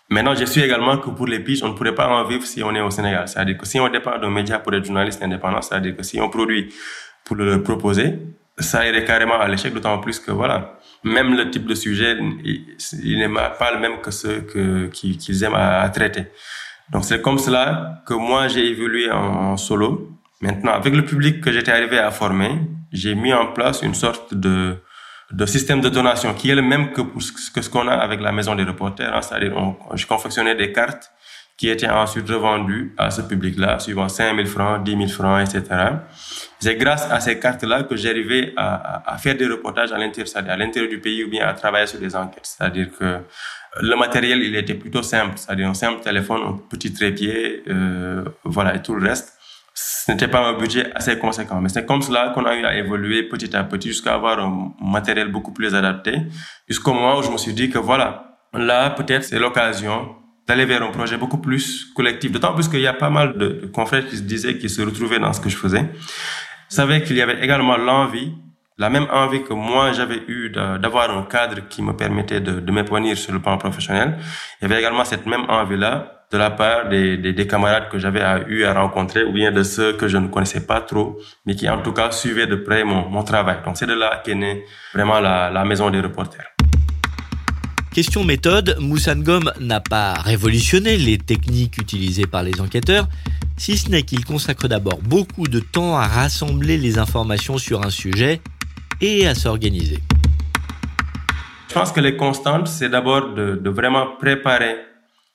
Maintenant, 0.08 0.34
je 0.34 0.44
suis 0.44 0.62
également 0.62 0.98
que 0.98 1.10
pour 1.10 1.26
les 1.26 1.40
piges, 1.40 1.62
on 1.62 1.68
ne 1.68 1.74
pourrait 1.74 1.94
pas 1.94 2.08
en 2.08 2.24
vivre 2.24 2.44
si 2.44 2.62
on 2.62 2.74
est 2.74 2.80
au 2.80 2.90
Sénégal. 2.90 3.28
C'est-à-dire 3.28 3.56
que 3.56 3.66
si 3.66 3.80
on 3.80 3.88
dépend 3.88 4.18
d'un 4.18 4.30
média 4.30 4.58
pour 4.58 4.74
être 4.74 4.84
journaliste 4.84 5.22
indépendant, 5.22 5.62
c'est-à-dire 5.62 5.96
que 5.96 6.02
si 6.02 6.20
on 6.20 6.28
produit 6.28 6.72
pour 7.24 7.36
le 7.36 7.62
proposer, 7.62 8.18
ça 8.58 8.86
irait 8.86 9.04
carrément 9.04 9.38
à 9.38 9.48
l'échec, 9.48 9.72
d'autant 9.72 9.98
plus 9.98 10.18
que 10.18 10.30
voilà, 10.30 10.78
même 11.04 11.34
le 11.34 11.50
type 11.50 11.66
de 11.66 11.74
sujet, 11.74 12.16
il, 12.44 13.18
n'est 13.18 13.28
pas 13.28 13.72
le 13.72 13.80
même 13.80 14.00
que 14.00 14.10
ceux 14.10 14.40
que, 14.42 14.86
qu'ils 14.88 15.44
aiment 15.44 15.54
à, 15.54 15.88
traiter. 15.88 16.26
Donc 16.90 17.04
c'est 17.04 17.22
comme 17.22 17.38
cela 17.38 18.02
que 18.06 18.14
moi 18.14 18.48
j'ai 18.48 18.66
évolué 18.66 19.10
en, 19.10 19.56
solo. 19.56 20.10
Maintenant, 20.40 20.72
avec 20.72 20.94
le 20.94 21.04
public 21.04 21.40
que 21.40 21.52
j'étais 21.52 21.72
arrivé 21.72 21.98
à 21.98 22.10
former, 22.10 22.58
j'ai 22.92 23.14
mis 23.14 23.32
en 23.32 23.46
place 23.46 23.82
une 23.82 23.94
sorte 23.94 24.34
de, 24.34 24.76
de 25.30 25.46
système 25.46 25.80
de 25.80 25.88
donation 25.88 26.34
qui 26.34 26.50
est 26.50 26.54
le 26.54 26.62
même 26.62 26.92
que, 26.92 27.00
que 27.00 27.62
ce 27.62 27.70
qu'on 27.70 27.86
a 27.88 27.94
avec 27.94 28.20
la 28.20 28.32
maison 28.32 28.54
des 28.54 28.64
reporters. 28.64 29.14
Hein. 29.14 29.22
C'est-à-dire, 29.22 29.54
je 29.94 30.54
des 30.54 30.72
cartes 30.72 31.12
qui 31.62 31.68
étaient 31.68 31.88
ensuite 31.88 32.28
revendues 32.28 32.92
à 32.98 33.12
ce 33.12 33.22
public-là, 33.22 33.78
suivant 33.78 34.08
5 34.08 34.34
000 34.34 34.48
francs, 34.48 34.82
10 34.82 34.96
000 34.96 35.06
francs, 35.06 35.48
etc. 35.48 35.62
C'est 36.58 36.74
grâce 36.74 37.08
à 37.08 37.20
ces 37.20 37.38
cartes-là 37.38 37.84
que 37.84 37.94
j'arrivais 37.94 38.52
à, 38.56 39.04
à, 39.06 39.16
faire 39.16 39.36
des 39.36 39.46
reportages 39.46 39.92
à 39.92 39.96
l'intérieur, 39.96 40.90
du 40.90 40.98
pays 40.98 41.22
ou 41.22 41.30
bien 41.30 41.46
à 41.46 41.52
travailler 41.52 41.86
sur 41.86 42.00
des 42.00 42.16
enquêtes. 42.16 42.46
C'est-à-dire 42.46 42.88
que 42.98 43.18
le 43.80 43.94
matériel, 43.94 44.42
il 44.42 44.56
était 44.56 44.74
plutôt 44.74 45.04
simple, 45.04 45.34
c'est-à-dire 45.36 45.68
un 45.68 45.74
simple 45.74 46.02
téléphone, 46.02 46.40
un 46.44 46.58
petit 46.68 46.92
trépied, 46.92 47.62
euh, 47.68 48.24
voilà, 48.42 48.74
et 48.74 48.82
tout 48.82 48.96
le 48.96 49.08
reste. 49.08 49.32
Ce 49.72 50.10
n'était 50.10 50.26
pas 50.26 50.40
un 50.40 50.58
budget 50.58 50.92
assez 50.96 51.16
conséquent, 51.16 51.60
mais 51.60 51.68
c'est 51.68 51.86
comme 51.86 52.02
cela 52.02 52.32
qu'on 52.34 52.44
a 52.44 52.56
eu 52.56 52.64
à 52.64 52.76
évoluer 52.76 53.22
petit 53.22 53.54
à 53.54 53.62
petit 53.62 53.90
jusqu'à 53.90 54.14
avoir 54.14 54.40
un 54.40 54.74
matériel 54.82 55.28
beaucoup 55.28 55.52
plus 55.52 55.76
adapté, 55.76 56.22
jusqu'au 56.68 56.92
moment 56.92 57.18
où 57.18 57.22
je 57.22 57.30
me 57.30 57.38
suis 57.38 57.54
dit 57.54 57.70
que 57.70 57.78
voilà, 57.78 58.40
là, 58.52 58.90
peut-être 58.90 59.22
c'est 59.22 59.38
l'occasion 59.38 60.16
d'aller 60.46 60.64
vers 60.64 60.82
un 60.82 60.90
projet 60.90 61.16
beaucoup 61.16 61.38
plus 61.38 61.86
collectif, 61.94 62.32
d'autant 62.32 62.54
plus 62.54 62.68
qu'il 62.68 62.80
y 62.80 62.86
a 62.86 62.92
pas 62.92 63.10
mal 63.10 63.38
de 63.38 63.70
confrères 63.72 64.06
qui 64.06 64.16
se 64.16 64.22
disaient 64.22 64.58
qu'ils 64.58 64.70
se 64.70 64.82
retrouvaient 64.82 65.18
dans 65.20 65.32
ce 65.32 65.40
que 65.40 65.48
je 65.48 65.56
faisais. 65.56 65.90
Je 66.70 66.74
savais 66.76 67.02
qu'il 67.02 67.16
y 67.16 67.22
avait 67.22 67.42
également 67.44 67.76
l'envie 67.76 68.32
la 68.78 68.90
même 68.90 69.06
envie 69.12 69.42
que 69.44 69.52
moi 69.52 69.92
j'avais 69.92 70.22
eu 70.28 70.50
d'avoir 70.50 71.16
un 71.16 71.22
cadre 71.24 71.68
qui 71.68 71.82
me 71.82 71.92
permettait 71.92 72.40
de, 72.40 72.60
de 72.60 72.72
m'épanouir 72.72 73.16
sur 73.16 73.32
le 73.32 73.40
plan 73.40 73.58
professionnel, 73.58 74.18
il 74.60 74.62
y 74.62 74.64
avait 74.66 74.80
également 74.80 75.04
cette 75.04 75.26
même 75.26 75.44
envie-là 75.48 76.24
de 76.32 76.38
la 76.38 76.50
part 76.50 76.88
des, 76.88 77.18
des, 77.18 77.34
des 77.34 77.46
camarades 77.46 77.90
que 77.90 77.98
j'avais 77.98 78.22
eu 78.48 78.64
à 78.64 78.72
rencontrer 78.72 79.22
ou 79.24 79.32
bien 79.32 79.52
de 79.52 79.62
ceux 79.62 79.92
que 79.92 80.08
je 80.08 80.16
ne 80.16 80.28
connaissais 80.28 80.66
pas 80.66 80.80
trop, 80.80 81.18
mais 81.44 81.54
qui 81.54 81.68
en 81.68 81.82
tout 81.82 81.92
cas 81.92 82.10
suivaient 82.10 82.46
de 82.46 82.56
près 82.56 82.84
mon, 82.84 83.06
mon 83.10 83.22
travail. 83.22 83.58
Donc 83.64 83.76
c'est 83.76 83.86
de 83.86 83.92
là 83.92 84.22
qu'est 84.24 84.34
née 84.34 84.64
vraiment 84.94 85.20
la, 85.20 85.50
la 85.50 85.64
maison 85.66 85.90
des 85.90 86.00
reporters. 86.00 86.51
Question 87.94 88.24
méthode, 88.24 88.74
Moussangom 88.80 89.52
n'a 89.60 89.80
pas 89.80 90.14
révolutionné 90.14 90.96
les 90.96 91.18
techniques 91.18 91.76
utilisées 91.76 92.26
par 92.26 92.42
les 92.42 92.58
enquêteurs, 92.58 93.06
si 93.58 93.76
ce 93.76 93.90
n'est 93.90 94.02
qu'il 94.02 94.24
consacre 94.24 94.66
d'abord 94.66 94.98
beaucoup 95.02 95.46
de 95.46 95.60
temps 95.60 95.98
à 95.98 96.06
rassembler 96.06 96.78
les 96.78 96.98
informations 96.98 97.58
sur 97.58 97.84
un 97.84 97.90
sujet 97.90 98.40
et 99.02 99.26
à 99.26 99.34
s'organiser. 99.34 99.98
Je 101.68 101.74
pense 101.74 101.92
que 101.92 102.00
les 102.00 102.16
constantes, 102.16 102.66
c'est 102.66 102.88
d'abord 102.88 103.34
de, 103.34 103.68
vraiment 103.68 104.16
préparer, 104.18 104.76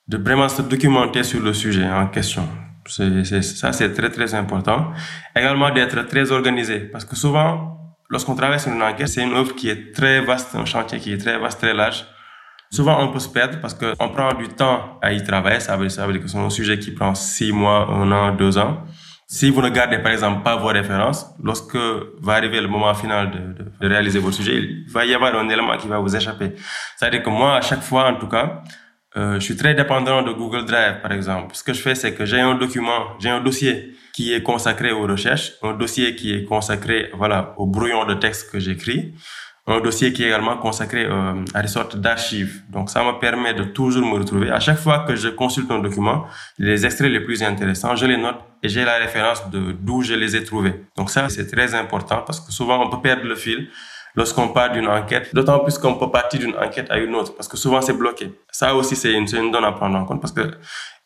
de 0.08 0.16
vraiment 0.16 0.48
se 0.48 0.62
documenter 0.62 1.22
sur 1.22 1.40
le 1.40 1.54
sujet 1.54 1.88
en 1.88 2.08
question. 2.08 2.48
Ça, 2.88 3.72
c'est 3.72 3.92
très, 3.92 4.10
très 4.10 4.34
important. 4.34 4.90
Également 5.36 5.70
d'être 5.70 6.08
très 6.08 6.32
organisé, 6.32 6.80
parce 6.80 7.04
que 7.04 7.14
souvent, 7.14 7.94
lorsqu'on 8.10 8.34
travaille 8.34 8.58
sur 8.58 8.72
une 8.72 8.82
enquête, 8.82 9.06
c'est 9.06 9.22
une 9.22 9.34
œuvre 9.34 9.54
qui 9.54 9.68
est 9.68 9.94
très 9.94 10.22
vaste, 10.22 10.56
un 10.56 10.64
chantier 10.64 10.98
qui 10.98 11.12
est 11.12 11.18
très 11.18 11.38
vaste, 11.38 11.60
très 11.60 11.72
large. 11.72 12.04
Souvent, 12.70 13.02
on 13.02 13.08
peut 13.08 13.18
se 13.18 13.28
perdre 13.28 13.60
parce 13.60 13.74
qu'on 13.74 14.08
prend 14.10 14.34
du 14.34 14.48
temps 14.48 14.98
à 15.00 15.12
y 15.12 15.22
travailler. 15.22 15.60
Ça 15.60 15.76
veut, 15.76 15.86
dire 15.86 16.22
que 16.22 16.28
c'est 16.28 16.38
un 16.38 16.50
sujet 16.50 16.78
qui 16.78 16.90
prend 16.90 17.14
six 17.14 17.52
mois, 17.52 17.88
un 17.90 18.10
an, 18.12 18.34
deux 18.34 18.58
ans. 18.58 18.84
Si 19.26 19.50
vous 19.50 19.60
ne 19.60 19.68
gardez 19.68 19.98
par 19.98 20.12
exemple 20.12 20.42
pas 20.42 20.56
vos 20.56 20.68
références, 20.68 21.26
lorsque 21.42 21.76
va 22.20 22.34
arriver 22.34 22.60
le 22.60 22.68
moment 22.68 22.94
final 22.94 23.30
de, 23.30 23.62
de, 23.62 23.70
de 23.80 23.86
réaliser 23.86 24.18
votre 24.18 24.36
sujet, 24.36 24.56
il 24.56 24.90
va 24.90 25.04
y 25.04 25.14
avoir 25.14 25.34
un 25.34 25.48
élément 25.50 25.76
qui 25.76 25.86
va 25.86 25.98
vous 25.98 26.16
échapper. 26.16 26.52
C'est-à-dire 26.96 27.22
que 27.22 27.28
moi, 27.28 27.56
à 27.56 27.60
chaque 27.60 27.82
fois, 27.82 28.08
en 28.08 28.14
tout 28.14 28.28
cas, 28.28 28.62
euh, 29.16 29.34
je 29.34 29.40
suis 29.40 29.56
très 29.56 29.74
dépendant 29.74 30.22
de 30.22 30.32
Google 30.32 30.64
Drive, 30.64 31.00
par 31.02 31.12
exemple. 31.12 31.54
Ce 31.54 31.64
que 31.64 31.72
je 31.72 31.80
fais, 31.80 31.94
c'est 31.94 32.14
que 32.14 32.24
j'ai 32.24 32.40
un 32.40 32.54
document, 32.54 33.16
j'ai 33.18 33.30
un 33.30 33.40
dossier 33.40 33.94
qui 34.12 34.32
est 34.32 34.42
consacré 34.42 34.92
aux 34.92 35.06
recherches, 35.06 35.52
un 35.62 35.72
dossier 35.72 36.14
qui 36.14 36.34
est 36.34 36.44
consacré, 36.44 37.10
voilà, 37.14 37.54
au 37.56 37.66
brouillon 37.66 38.04
de 38.04 38.14
texte 38.14 38.50
que 38.50 38.58
j'écris 38.58 39.14
un 39.68 39.80
dossier 39.80 40.12
qui 40.12 40.24
est 40.24 40.28
également 40.28 40.56
consacré 40.56 41.04
euh, 41.04 41.44
à 41.52 41.60
des 41.62 41.68
sortes 41.68 41.96
d'archives. 41.96 42.62
Donc 42.70 42.88
ça 42.88 43.04
me 43.04 43.18
permet 43.18 43.52
de 43.52 43.64
toujours 43.64 44.04
me 44.04 44.18
retrouver. 44.18 44.50
À 44.50 44.60
chaque 44.60 44.78
fois 44.78 45.00
que 45.00 45.14
je 45.14 45.28
consulte 45.28 45.70
un 45.70 45.78
document, 45.78 46.24
les 46.58 46.86
extraits 46.86 47.10
les 47.10 47.20
plus 47.20 47.42
intéressants, 47.42 47.94
je 47.94 48.06
les 48.06 48.16
note 48.16 48.38
et 48.62 48.68
j'ai 48.68 48.84
la 48.84 48.96
référence 48.96 49.50
de 49.50 49.72
d'où 49.72 50.02
je 50.02 50.14
les 50.14 50.34
ai 50.36 50.42
trouvés. 50.42 50.74
Donc 50.96 51.10
ça, 51.10 51.28
c'est 51.28 51.46
très 51.46 51.74
important 51.74 52.22
parce 52.26 52.40
que 52.40 52.50
souvent 52.50 52.82
on 52.82 52.88
peut 52.88 53.02
perdre 53.02 53.24
le 53.24 53.36
fil 53.36 53.68
lorsqu'on 54.14 54.48
part 54.48 54.72
d'une 54.72 54.88
enquête, 54.88 55.34
d'autant 55.34 55.58
plus 55.60 55.76
qu'on 55.76 55.94
peut 55.94 56.10
partir 56.10 56.40
d'une 56.40 56.56
enquête 56.56 56.90
à 56.90 56.98
une 56.98 57.14
autre 57.14 57.34
parce 57.36 57.46
que 57.46 57.58
souvent 57.58 57.82
c'est 57.82 57.92
bloqué. 57.92 58.32
Ça 58.50 58.74
aussi, 58.74 58.96
c'est 58.96 59.12
une, 59.12 59.26
une 59.36 59.50
donne 59.52 59.64
à 59.64 59.72
prendre 59.72 59.98
en 59.98 60.06
compte 60.06 60.22
parce 60.22 60.32
que 60.32 60.50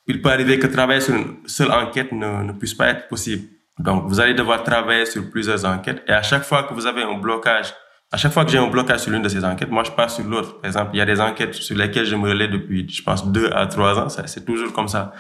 il 0.07 0.23
peut 0.23 0.31
arriver 0.31 0.59
que 0.59 0.69
travailler 0.69 1.01
sur 1.01 1.15
une 1.15 1.37
seule 1.47 1.71
enquête 1.73 2.13
ne, 2.13 2.45
ne 2.45 2.53
puisse 2.53 2.75
pas 2.75 2.89
être 2.89 3.09
possible. 3.09 3.49
Donc, 3.79 4.05
vous 4.07 4.21
allez 4.21 4.35
devoir 4.35 4.63
travailler 4.63 5.07
sur 5.07 5.31
plusieurs 5.31 5.65
enquêtes 5.65 6.03
et 6.07 6.13
à 6.13 6.23
chaque 6.23 6.43
fois 6.45 6.65
que 6.65 6.75
vous 6.75 6.87
avez 6.87 7.03
un 7.03 7.15
blocage 7.15 7.73
à 8.13 8.19
chaque 8.19 8.33
fois 8.33 8.45
que 8.45 8.51
j'ai 8.51 8.59
un 8.59 8.67
blocage 8.67 9.01
sur 9.01 9.11
l'une 9.11 9.23
de 9.23 9.29
ces 9.29 9.43
enquêtes, 9.43 9.71
moi, 9.71 9.85
je 9.85 9.91
passe 9.91 10.17
sur 10.17 10.25
l'autre. 10.25 10.61
Par 10.61 10.67
exemple, 10.67 10.91
il 10.93 10.99
y 10.99 11.01
a 11.01 11.07
des 11.07 11.19
enquêtes 11.19 11.55
sur 11.55 11.75
lesquelles 11.75 12.05
je 12.05 12.15
me 12.15 12.29
relais 12.29 12.47
depuis, 12.47 12.87
je 12.87 13.03
pense, 13.03 13.27
deux 13.27 13.51
à 13.53 13.67
trois 13.67 13.99
ans. 13.99 14.09
C'est 14.11 14.45
toujours 14.45 14.71
comme 14.75 14.89
ça. 14.89 15.13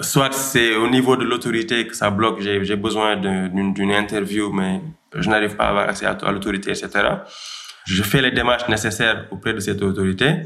Soit 0.00 0.32
c'est 0.32 0.76
au 0.76 0.88
niveau 0.88 1.16
de 1.16 1.24
l'autorité 1.24 1.88
que 1.88 1.96
ça 1.96 2.08
bloque, 2.10 2.40
j'ai 2.40 2.76
besoin 2.76 3.16
d'une 3.16 3.92
interview, 3.92 4.52
mais 4.52 4.80
je 5.12 5.28
n'arrive 5.28 5.56
pas 5.56 5.64
à 5.64 5.68
avoir 5.70 5.88
accès 5.88 6.06
à, 6.06 6.16
à 6.22 6.30
l'autorité, 6.30 6.70
etc. 6.70 6.88
Je 7.84 8.02
fais 8.04 8.22
les 8.22 8.30
démarches 8.30 8.68
nécessaires 8.68 9.26
auprès 9.32 9.52
de 9.52 9.60
cette 9.60 9.82
autorité 9.82 10.42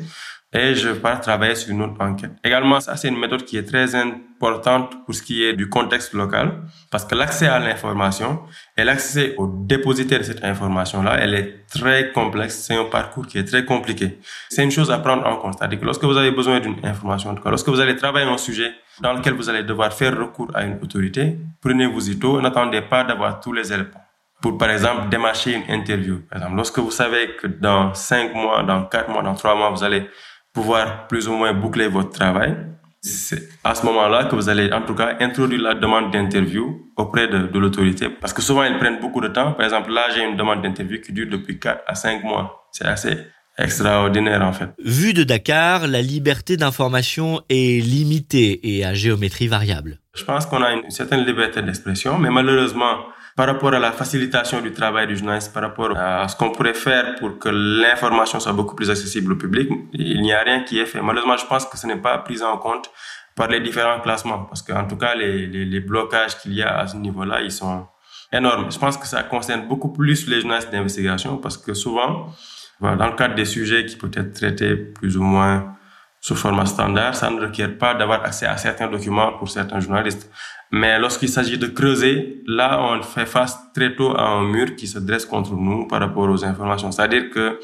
et 0.52 0.74
je 0.74 0.90
pars 0.90 1.20
travailler 1.20 1.54
sur 1.54 1.70
une 1.70 1.82
autre 1.82 2.00
enquête. 2.00 2.32
Également, 2.42 2.80
ça, 2.80 2.96
c'est 2.96 3.08
une 3.08 3.18
méthode 3.18 3.44
qui 3.44 3.56
est 3.56 3.62
très 3.62 3.94
importante 3.94 5.04
pour 5.04 5.14
ce 5.14 5.22
qui 5.22 5.44
est 5.44 5.52
du 5.52 5.68
contexte 5.68 6.12
local, 6.12 6.62
parce 6.90 7.04
que 7.04 7.14
l'accès 7.14 7.46
à 7.46 7.60
l'information 7.60 8.40
et 8.76 8.82
l'accès 8.82 9.34
au 9.38 9.46
dépositaire 9.46 10.18
de 10.18 10.24
cette 10.24 10.42
information-là, 10.42 11.18
elle 11.20 11.34
est 11.34 11.66
très 11.70 12.10
complexe. 12.10 12.64
C'est 12.66 12.74
un 12.74 12.84
parcours 12.84 13.26
qui 13.26 13.38
est 13.38 13.44
très 13.44 13.64
compliqué. 13.64 14.18
C'est 14.48 14.64
une 14.64 14.72
chose 14.72 14.90
à 14.90 14.98
prendre 14.98 15.24
en 15.26 15.36
compte. 15.36 15.54
C'est-à-dire 15.58 15.78
que 15.78 15.84
lorsque 15.84 16.04
vous 16.04 16.16
avez 16.16 16.32
besoin 16.32 16.58
d'une 16.58 16.84
information, 16.84 17.30
en 17.30 17.34
tout 17.36 17.42
cas, 17.42 17.50
lorsque 17.50 17.68
vous 17.68 17.80
allez 17.80 17.94
travailler 17.94 18.28
un 18.28 18.38
sujet 18.38 18.72
dans 19.00 19.12
lequel 19.12 19.34
vous 19.34 19.48
allez 19.48 19.62
devoir 19.62 19.92
faire 19.92 20.18
recours 20.18 20.50
à 20.54 20.64
une 20.64 20.78
autorité, 20.82 21.38
prenez-vous 21.60 22.10
y 22.10 22.18
tôt, 22.18 22.40
n'attendez 22.40 22.80
pas 22.80 23.04
d'avoir 23.04 23.40
tous 23.40 23.52
les 23.52 23.72
éléments 23.72 23.90
pour, 24.42 24.56
par 24.56 24.70
exemple, 24.70 25.10
démarcher 25.10 25.52
une 25.54 25.74
interview. 25.74 26.22
Lorsque 26.56 26.78
vous 26.78 26.90
savez 26.90 27.36
que 27.36 27.46
dans 27.46 27.92
cinq 27.92 28.34
mois, 28.34 28.62
dans 28.62 28.84
quatre 28.84 29.10
mois, 29.10 29.22
dans 29.22 29.34
trois 29.34 29.54
mois, 29.54 29.68
vous 29.68 29.84
allez 29.84 30.08
pouvoir 30.52 31.06
plus 31.06 31.28
ou 31.28 31.32
moins 31.32 31.52
boucler 31.52 31.88
votre 31.88 32.10
travail. 32.10 32.56
C'est 33.02 33.48
à 33.64 33.74
ce 33.74 33.86
moment-là 33.86 34.24
que 34.24 34.34
vous 34.34 34.48
allez 34.50 34.70
en 34.72 34.82
tout 34.82 34.94
cas 34.94 35.16
introduire 35.20 35.62
la 35.62 35.74
demande 35.74 36.12
d'interview 36.12 36.90
auprès 36.96 37.28
de, 37.28 37.46
de 37.46 37.58
l'autorité 37.58 38.10
parce 38.10 38.34
que 38.34 38.42
souvent 38.42 38.62
ils 38.64 38.76
prennent 38.76 39.00
beaucoup 39.00 39.22
de 39.22 39.28
temps. 39.28 39.52
Par 39.52 39.64
exemple, 39.64 39.90
là 39.90 40.02
j'ai 40.14 40.22
une 40.22 40.36
demande 40.36 40.60
d'interview 40.62 41.00
qui 41.00 41.12
dure 41.12 41.28
depuis 41.30 41.58
4 41.58 41.82
à 41.86 41.94
5 41.94 42.22
mois. 42.24 42.68
C'est 42.72 42.84
assez 42.84 43.16
extraordinaire 43.56 44.42
en 44.42 44.52
fait. 44.52 44.68
Vu 44.84 45.14
de 45.14 45.24
Dakar, 45.24 45.86
la 45.86 46.02
liberté 46.02 46.56
d'information 46.56 47.40
est 47.48 47.82
limitée 47.82 48.76
et 48.76 48.84
à 48.84 48.92
géométrie 48.92 49.48
variable. 49.48 49.98
Je 50.14 50.24
pense 50.24 50.44
qu'on 50.46 50.62
a 50.62 50.72
une 50.72 50.90
certaine 50.90 51.24
liberté 51.24 51.62
d'expression, 51.62 52.18
mais 52.18 52.30
malheureusement, 52.30 52.98
par 53.40 53.46
rapport 53.46 53.72
à 53.72 53.78
la 53.78 53.92
facilitation 53.92 54.60
du 54.60 54.70
travail 54.70 55.06
du 55.06 55.16
journaliste, 55.16 55.50
par 55.54 55.62
rapport 55.62 55.96
à 55.96 56.28
ce 56.28 56.36
qu'on 56.36 56.50
pourrait 56.52 56.74
faire 56.74 57.14
pour 57.14 57.38
que 57.38 57.48
l'information 57.48 58.38
soit 58.38 58.52
beaucoup 58.52 58.76
plus 58.76 58.90
accessible 58.90 59.32
au 59.32 59.36
public, 59.36 59.66
il 59.94 60.20
n'y 60.20 60.30
a 60.30 60.42
rien 60.42 60.62
qui 60.62 60.78
est 60.78 60.84
fait. 60.84 61.00
Malheureusement, 61.00 61.38
je 61.38 61.46
pense 61.46 61.64
que 61.64 61.78
ce 61.78 61.86
n'est 61.86 61.96
pas 61.96 62.18
pris 62.18 62.42
en 62.42 62.58
compte 62.58 62.90
par 63.34 63.48
les 63.48 63.60
différents 63.60 63.98
classements, 64.00 64.44
parce 64.44 64.60
qu'en 64.60 64.86
tout 64.86 64.98
cas, 64.98 65.14
les, 65.14 65.80
blocages 65.80 66.36
qu'il 66.38 66.52
y 66.52 66.62
a 66.62 66.80
à 66.80 66.86
ce 66.86 66.98
niveau-là, 66.98 67.40
ils 67.40 67.50
sont 67.50 67.86
énormes. 68.30 68.70
Je 68.70 68.78
pense 68.78 68.98
que 68.98 69.06
ça 69.06 69.22
concerne 69.22 69.66
beaucoup 69.66 69.90
plus 69.90 70.28
les 70.28 70.42
journalistes 70.42 70.70
d'investigation, 70.70 71.38
parce 71.38 71.56
que 71.56 71.72
souvent, 71.72 72.26
dans 72.82 73.06
le 73.06 73.16
cadre 73.16 73.36
des 73.36 73.46
sujets 73.46 73.86
qui 73.86 73.96
peuvent 73.96 74.10
être 74.16 74.34
traités 74.34 74.76
plus 74.76 75.16
ou 75.16 75.22
moins 75.22 75.76
sous 76.20 76.34
format 76.34 76.66
standard, 76.66 77.14
ça 77.14 77.30
ne 77.30 77.40
requiert 77.40 77.78
pas 77.78 77.94
d'avoir 77.94 78.22
accès 78.22 78.46
à 78.46 78.56
certains 78.58 78.88
documents 78.88 79.32
pour 79.38 79.48
certains 79.48 79.80
journalistes. 79.80 80.30
Mais 80.70 80.98
lorsqu'il 80.98 81.30
s'agit 81.30 81.56
de 81.56 81.66
creuser, 81.66 82.42
là, 82.46 82.78
on 82.80 83.02
fait 83.02 83.26
face 83.26 83.58
très 83.74 83.96
tôt 83.96 84.14
à 84.16 84.22
un 84.22 84.44
mur 84.44 84.76
qui 84.76 84.86
se 84.86 84.98
dresse 84.98 85.24
contre 85.24 85.54
nous 85.54 85.88
par 85.88 86.00
rapport 86.00 86.28
aux 86.28 86.44
informations. 86.44 86.92
C'est-à-dire 86.92 87.30
que 87.30 87.58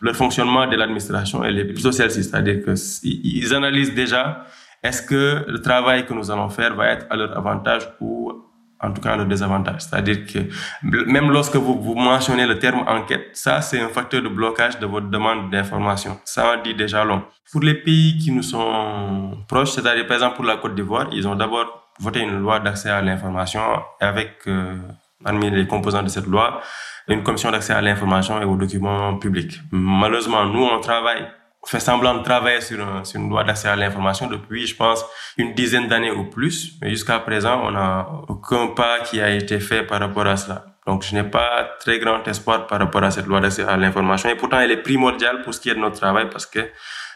le 0.00 0.12
fonctionnement 0.12 0.66
de 0.66 0.76
l'administration, 0.76 1.44
est 1.44 1.64
plutôt 1.64 1.92
celle-ci. 1.92 2.24
C'est-à-dire 2.24 2.62
qu'ils 2.64 3.54
analysent 3.54 3.94
déjà 3.94 4.44
est-ce 4.82 5.02
que 5.02 5.44
le 5.46 5.60
travail 5.60 6.06
que 6.06 6.14
nous 6.14 6.30
allons 6.30 6.48
faire 6.48 6.74
va 6.74 6.88
être 6.88 7.06
à 7.10 7.16
leur 7.16 7.36
avantage 7.36 7.82
ou 8.00 8.32
en 8.80 8.92
tout 8.92 9.00
cas 9.00 9.16
le 9.16 9.24
désavantage. 9.24 9.82
C'est-à-dire 9.82 10.26
que 10.26 10.38
même 10.82 11.30
lorsque 11.30 11.56
vous, 11.56 11.80
vous 11.80 11.94
mentionnez 11.94 12.46
le 12.46 12.58
terme 12.58 12.84
enquête, 12.86 13.30
ça 13.32 13.60
c'est 13.60 13.80
un 13.80 13.88
facteur 13.88 14.22
de 14.22 14.28
blocage 14.28 14.78
de 14.78 14.86
votre 14.86 15.08
demande 15.08 15.50
d'information. 15.50 16.18
Ça 16.24 16.54
en 16.54 16.62
dit 16.62 16.74
déjà 16.74 17.04
long. 17.04 17.22
Pour 17.50 17.60
les 17.62 17.74
pays 17.74 18.18
qui 18.18 18.30
nous 18.30 18.42
sont 18.42 19.38
proches, 19.48 19.70
c'est-à-dire 19.70 20.06
par 20.06 20.16
exemple 20.16 20.36
pour 20.36 20.44
la 20.44 20.56
Côte 20.56 20.74
d'Ivoire, 20.74 21.08
ils 21.12 21.26
ont 21.26 21.34
d'abord 21.34 21.88
voté 21.98 22.20
une 22.20 22.38
loi 22.38 22.60
d'accès 22.60 22.90
à 22.90 23.02
l'information 23.02 23.62
avec 24.00 24.36
euh, 24.46 24.76
parmi 25.24 25.50
les 25.50 25.66
composants 25.66 26.02
de 26.02 26.08
cette 26.08 26.26
loi 26.26 26.60
une 27.08 27.22
commission 27.22 27.50
d'accès 27.50 27.72
à 27.72 27.80
l'information 27.80 28.40
et 28.40 28.44
aux 28.44 28.56
documents 28.56 29.16
publics. 29.16 29.60
Malheureusement, 29.72 30.44
nous 30.44 30.62
on 30.62 30.80
travaille 30.80 31.26
fait 31.66 31.80
semblant 31.80 32.16
de 32.16 32.22
travailler 32.22 32.60
sur, 32.60 32.78
une 33.14 33.28
loi 33.28 33.44
d'accès 33.44 33.68
à 33.68 33.76
l'information 33.76 34.26
depuis, 34.26 34.66
je 34.66 34.76
pense, 34.76 35.04
une 35.36 35.54
dizaine 35.54 35.88
d'années 35.88 36.10
ou 36.10 36.24
plus. 36.24 36.74
Mais 36.80 36.90
jusqu'à 36.90 37.18
présent, 37.18 37.60
on 37.64 37.72
n'a 37.72 38.06
aucun 38.28 38.68
pas 38.68 39.00
qui 39.00 39.20
a 39.20 39.30
été 39.30 39.60
fait 39.60 39.82
par 39.82 40.00
rapport 40.00 40.26
à 40.26 40.36
cela. 40.36 40.64
Donc, 40.86 41.04
je 41.04 41.14
n'ai 41.14 41.24
pas 41.24 41.68
très 41.80 41.98
grand 41.98 42.26
espoir 42.26 42.66
par 42.66 42.78
rapport 42.78 43.04
à 43.04 43.10
cette 43.10 43.26
loi 43.26 43.40
d'accès 43.40 43.64
à 43.64 43.76
l'information. 43.76 44.30
Et 44.30 44.36
pourtant, 44.36 44.60
elle 44.60 44.70
est 44.70 44.82
primordiale 44.82 45.42
pour 45.42 45.52
ce 45.52 45.60
qui 45.60 45.68
est 45.68 45.74
de 45.74 45.80
notre 45.80 45.96
travail 45.96 46.30
parce 46.30 46.46
que 46.46 46.60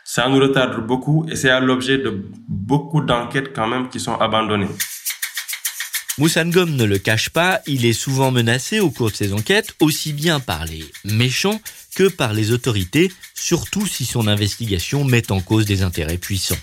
ça 0.04 0.28
nous 0.28 0.38
retarde 0.38 0.84
beaucoup 0.84 1.24
et 1.30 1.36
c'est 1.36 1.50
à 1.50 1.60
l'objet 1.60 1.98
de 1.98 2.12
beaucoup 2.48 3.00
d'enquêtes 3.00 3.54
quand 3.54 3.68
même 3.68 3.88
qui 3.88 4.00
sont 4.00 4.16
abandonnées. 4.16 4.68
Moussangom 6.18 6.66
ne 6.66 6.84
le 6.84 6.98
cache 6.98 7.30
pas, 7.30 7.60
il 7.66 7.86
est 7.86 7.94
souvent 7.94 8.30
menacé 8.30 8.80
au 8.80 8.90
cours 8.90 9.10
de 9.10 9.16
ses 9.16 9.32
enquêtes, 9.32 9.74
aussi 9.80 10.12
bien 10.12 10.40
par 10.40 10.66
les 10.66 10.84
méchants 11.04 11.58
que 11.94 12.08
par 12.08 12.32
les 12.32 12.52
autorités, 12.52 13.12
surtout 13.34 13.86
si 13.86 14.04
son 14.04 14.26
investigation 14.28 15.04
met 15.04 15.30
en 15.30 15.40
cause 15.40 15.66
des 15.66 15.82
intérêts 15.82 16.18
puissants. 16.18 16.58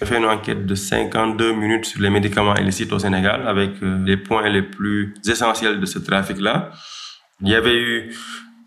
J'ai 0.00 0.06
fait 0.06 0.16
une 0.16 0.24
enquête 0.24 0.64
de 0.64 0.74
52 0.74 1.52
minutes 1.52 1.84
sur 1.84 2.00
les 2.00 2.10
médicaments 2.10 2.56
illicites 2.56 2.92
au 2.92 2.98
Sénégal 2.98 3.46
avec 3.46 3.82
euh, 3.82 4.02
les 4.04 4.16
points 4.16 4.48
les 4.48 4.62
plus 4.62 5.14
essentiels 5.28 5.78
de 5.78 5.86
ce 5.86 5.98
trafic-là. 5.98 6.70
Il 7.42 7.48
y 7.48 7.54
avait 7.54 7.76
eu 7.76 8.14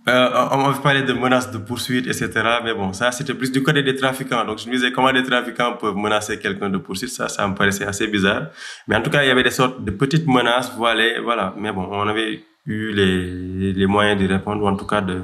euh, 0.10 0.48
on 0.52 0.58
m'avait 0.58 0.82
parlé 0.82 1.02
de 1.04 1.14
menaces 1.14 1.50
de 1.52 1.58
poursuite, 1.58 2.08
etc. 2.08 2.30
Mais 2.64 2.74
bon, 2.74 2.92
ça, 2.92 3.12
c'était 3.14 3.34
plus 3.34 3.52
du 3.52 3.64
côté 3.64 3.84
des 3.84 3.96
trafiquants. 3.96 4.44
Donc, 4.44 4.60
je 4.60 4.68
me 4.68 4.74
disais, 4.76 4.92
comment 4.92 5.14
des 5.14 5.24
trafiquants 5.24 5.78
peuvent 5.78 5.96
menacer 5.96 6.40
quelqu'un 6.40 6.70
de 6.70 6.78
poursuite? 6.78 7.10
Ça, 7.10 7.30
ça 7.30 7.48
me 7.48 7.56
paraissait 7.56 7.86
assez 7.86 8.08
bizarre. 8.08 8.48
Mais 8.88 8.98
en 8.98 9.02
tout 9.02 9.10
cas, 9.10 9.24
il 9.24 9.28
y 9.28 9.32
avait 9.32 9.44
des 9.44 9.52
sortes 9.52 9.84
de 9.84 9.92
petites 9.92 10.28
menaces 10.28 10.74
voilées, 10.76 11.20
voilà. 11.24 11.56
Mais 11.58 11.72
bon, 11.72 11.88
on 11.90 12.08
avait 12.08 12.44
eu 12.66 12.92
les, 12.94 13.74
les 13.74 13.86
moyens 13.86 14.18
d'y 14.20 14.28
répondre, 14.28 14.64
ou 14.64 14.68
en 14.68 14.76
tout 14.76 14.86
cas 14.86 15.02
de, 15.02 15.24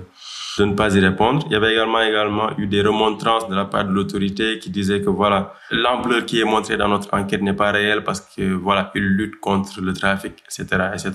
de 0.60 0.65
ne 0.65 0.73
pas 0.73 0.93
y 0.95 0.99
répondre. 0.99 1.45
Il 1.47 1.54
y 1.54 1.56
avait 1.56 1.71
également, 1.71 2.02
également 2.02 2.49
eu 2.58 2.67
des 2.67 2.82
remontrances 2.82 3.47
de 3.47 3.56
la 3.56 3.65
part 3.65 3.86
de 3.86 3.91
l'autorité 3.91 4.60
qui 4.60 4.69
disait 4.69 5.02
que 5.02 5.10
voilà, 5.10 5.54
l'ampleur 5.71 6.25
qui 6.25 6.39
est 6.39 6.43
montrée 6.43 6.78
dans 6.78 6.89
notre 6.89 7.13
enquête 7.13 7.41
n'est 7.41 7.54
pas 7.54 7.71
réelle 7.71 8.04
parce 8.04 8.21
que 8.21 8.54
voilà, 8.54 8.91
ils 8.95 9.02
luttent 9.02 9.39
contre 9.39 9.82
le 9.82 9.93
trafic, 9.93 10.34
etc., 10.45 10.65
etc. 10.93 11.12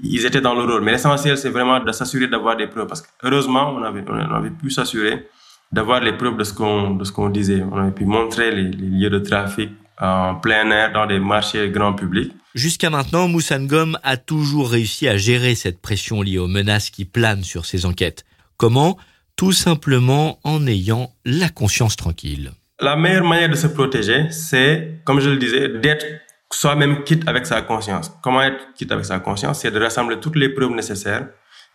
Ils 0.00 0.26
étaient 0.26 0.40
dans 0.40 0.54
le 0.54 0.64
rôle. 0.64 0.82
Mais 0.82 0.92
l'essentiel, 0.92 1.38
c'est 1.38 1.50
vraiment 1.50 1.78
de 1.80 1.92
s'assurer 1.92 2.26
d'avoir 2.26 2.56
des 2.56 2.66
preuves 2.66 2.86
parce 2.88 3.02
que 3.02 3.08
heureusement, 3.22 3.74
on 3.76 3.82
avait, 3.82 4.04
on 4.08 4.34
avait 4.34 4.50
pu 4.50 4.70
s'assurer 4.70 5.28
d'avoir 5.70 6.00
les 6.00 6.12
preuves 6.12 6.36
de 6.36 6.44
ce 6.44 6.52
qu'on, 6.52 6.90
de 6.90 7.04
ce 7.04 7.12
qu'on 7.12 7.30
disait. 7.30 7.64
On 7.70 7.78
avait 7.78 7.92
pu 7.92 8.04
montrer 8.04 8.50
les, 8.50 8.70
les 8.70 8.88
lieux 8.98 9.10
de 9.10 9.18
trafic 9.20 9.70
en 10.00 10.34
plein 10.36 10.68
air 10.70 10.92
dans 10.92 11.06
des 11.06 11.20
marchés 11.20 11.70
grand 11.70 11.92
public. 11.92 12.32
Jusqu'à 12.54 12.88
maintenant, 12.88 13.26
Moussangom 13.26 13.94
a 14.04 14.16
toujours 14.16 14.70
réussi 14.70 15.08
à 15.08 15.16
gérer 15.16 15.56
cette 15.56 15.80
pression 15.80 16.22
liée 16.22 16.38
aux 16.38 16.46
menaces 16.46 16.90
qui 16.90 17.04
planent 17.04 17.42
sur 17.42 17.66
ses 17.66 17.84
enquêtes. 17.84 18.24
Comment? 18.58 18.96
Tout 19.34 19.50
simplement 19.50 20.38
en 20.44 20.64
ayant 20.68 21.12
la 21.24 21.48
conscience 21.48 21.96
tranquille. 21.96 22.52
La 22.78 22.94
meilleure 22.94 23.24
manière 23.24 23.48
de 23.48 23.56
se 23.56 23.66
protéger, 23.66 24.30
c'est, 24.30 25.00
comme 25.02 25.18
je 25.18 25.30
le 25.30 25.36
disais, 25.36 25.68
d'être 25.80 26.06
soi-même 26.52 27.02
quitte 27.02 27.26
avec 27.26 27.44
sa 27.44 27.60
conscience. 27.62 28.12
Comment 28.22 28.42
être 28.42 28.72
quitte 28.76 28.92
avec 28.92 29.04
sa 29.04 29.18
conscience? 29.18 29.58
C'est 29.62 29.72
de 29.72 29.80
rassembler 29.80 30.20
toutes 30.20 30.36
les 30.36 30.48
preuves 30.48 30.70
nécessaires 30.70 31.26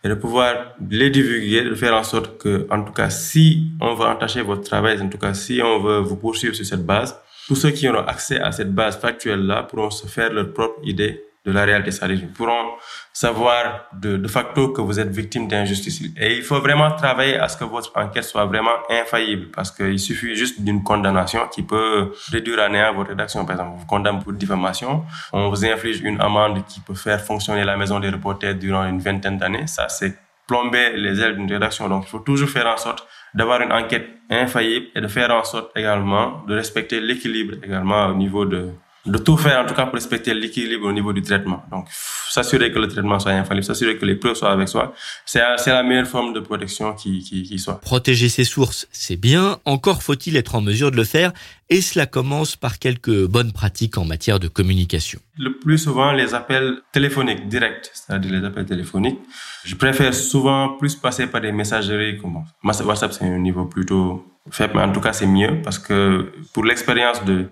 et 0.02 0.08
de 0.08 0.14
pouvoir 0.14 0.76
les 0.88 1.10
divulguer, 1.10 1.62
de 1.62 1.74
faire 1.74 1.94
en 1.94 2.04
sorte 2.04 2.38
que, 2.38 2.66
en 2.70 2.82
tout 2.84 2.94
cas, 2.94 3.10
si 3.10 3.70
on 3.82 3.92
veut 3.92 4.06
entacher 4.06 4.40
votre 4.40 4.62
travail, 4.62 4.98
en 4.98 5.10
tout 5.10 5.18
cas, 5.18 5.34
si 5.34 5.60
on 5.62 5.82
veut 5.82 5.98
vous 5.98 6.16
poursuivre 6.16 6.54
sur 6.54 6.64
cette 6.64 6.86
base, 6.86 7.14
tous 7.50 7.56
ceux 7.56 7.72
qui 7.72 7.88
auront 7.88 8.06
accès 8.06 8.38
à 8.38 8.52
cette 8.52 8.72
base 8.72 8.96
factuelle-là 9.00 9.64
pourront 9.64 9.90
se 9.90 10.06
faire 10.06 10.32
leur 10.32 10.52
propre 10.52 10.78
idée 10.84 11.24
de 11.44 11.50
la 11.50 11.64
réalité, 11.64 11.90
ils 12.08 12.28
pourront 12.28 12.74
savoir 13.12 13.86
de, 13.92 14.16
de 14.16 14.28
facto 14.28 14.68
que 14.68 14.80
vous 14.80 15.00
êtes 15.00 15.08
victime 15.08 15.48
d'injustice. 15.48 16.00
Et 16.16 16.36
il 16.36 16.44
faut 16.44 16.60
vraiment 16.60 16.92
travailler 16.92 17.38
à 17.38 17.48
ce 17.48 17.56
que 17.56 17.64
votre 17.64 17.90
enquête 17.96 18.22
soit 18.22 18.44
vraiment 18.44 18.76
infaillible, 18.88 19.48
parce 19.50 19.72
qu'il 19.72 19.98
suffit 19.98 20.36
juste 20.36 20.60
d'une 20.60 20.84
condamnation 20.84 21.48
qui 21.48 21.64
peut 21.64 22.12
réduire 22.30 22.60
à 22.60 22.68
néant 22.68 22.94
votre 22.94 23.08
rédaction. 23.08 23.44
Par 23.44 23.56
exemple, 23.56 23.80
vous 23.80 23.86
condamne 23.86 24.22
pour 24.22 24.32
diffamation, 24.32 25.04
on 25.32 25.48
vous 25.48 25.64
inflige 25.64 26.02
une 26.02 26.20
amende 26.20 26.64
qui 26.68 26.78
peut 26.78 26.94
faire 26.94 27.20
fonctionner 27.20 27.64
la 27.64 27.76
maison 27.76 27.98
des 27.98 28.10
reporters 28.10 28.54
durant 28.54 28.84
une 28.84 29.00
vingtaine 29.00 29.38
d'années. 29.38 29.66
Ça, 29.66 29.88
c'est 29.88 30.16
plomber 30.46 30.96
les 30.96 31.20
ailes 31.20 31.34
d'une 31.36 31.50
rédaction. 31.50 31.88
Donc, 31.88 32.04
il 32.06 32.10
faut 32.10 32.20
toujours 32.20 32.48
faire 32.48 32.68
en 32.68 32.76
sorte 32.76 33.04
d'avoir 33.34 33.60
une 33.60 33.72
enquête 33.72 34.08
infaillible 34.28 34.86
et 34.94 35.00
de 35.00 35.08
faire 35.08 35.30
en 35.30 35.44
sorte 35.44 35.76
également 35.76 36.44
de 36.46 36.54
respecter 36.54 37.00
l'équilibre 37.00 37.54
également 37.62 38.06
au 38.06 38.14
niveau 38.14 38.44
de, 38.44 38.70
de 39.06 39.18
tout 39.18 39.36
faire 39.36 39.60
en 39.60 39.66
tout 39.66 39.74
cas 39.74 39.84
pour 39.86 39.94
respecter 39.94 40.34
l'équilibre 40.34 40.86
au 40.86 40.92
niveau 40.92 41.12
du 41.12 41.22
traitement. 41.22 41.62
Donc, 41.70 41.86
s'assurer 42.28 42.70
que 42.70 42.78
le 42.78 42.86
traitement 42.86 43.18
soit 43.18 43.32
infaillible, 43.32 43.64
s'assurer 43.64 43.96
que 43.96 44.04
les 44.04 44.14
preuves 44.14 44.34
soient 44.34 44.52
avec 44.52 44.68
soi, 44.68 44.94
c'est 45.24 45.40
la 45.66 45.82
meilleure 45.82 46.06
forme 46.06 46.32
de 46.32 46.40
protection 46.40 46.92
qui, 46.94 47.20
qui, 47.20 47.42
qui 47.42 47.58
soit. 47.58 47.80
Protéger 47.80 48.28
ses 48.28 48.44
sources, 48.44 48.86
c'est 48.92 49.16
bien, 49.16 49.58
encore 49.64 50.02
faut-il 50.02 50.36
être 50.36 50.54
en 50.54 50.60
mesure 50.60 50.90
de 50.90 50.96
le 50.96 51.04
faire, 51.04 51.32
et 51.70 51.80
cela 51.80 52.06
commence 52.06 52.56
par 52.56 52.78
quelques 52.78 53.26
bonnes 53.26 53.52
pratiques 53.52 53.96
en 53.96 54.04
matière 54.04 54.38
de 54.38 54.48
communication. 54.48 55.20
Le 55.38 55.56
plus 55.56 55.78
souvent, 55.78 56.12
les 56.12 56.34
appels 56.34 56.80
téléphoniques 56.92 57.48
directs, 57.48 57.90
c'est-à-dire 57.94 58.32
les 58.32 58.46
appels 58.46 58.66
téléphoniques. 58.66 59.18
Je 59.64 59.74
préfère 59.76 60.12
souvent 60.12 60.76
plus 60.76 60.94
passer 60.94 61.26
par 61.26 61.40
des 61.40 61.52
messageries 61.52 62.18
comme 62.18 62.44
WhatsApp, 62.62 63.12
c'est 63.12 63.24
un 63.24 63.38
niveau 63.38 63.64
plutôt 63.64 64.26
faible, 64.50 64.74
mais 64.76 64.82
en 64.82 64.92
tout 64.92 65.00
cas, 65.00 65.12
c'est 65.12 65.26
mieux 65.26 65.62
parce 65.62 65.78
que 65.78 66.32
pour 66.52 66.64
l'expérience 66.64 67.24
de 67.24 67.46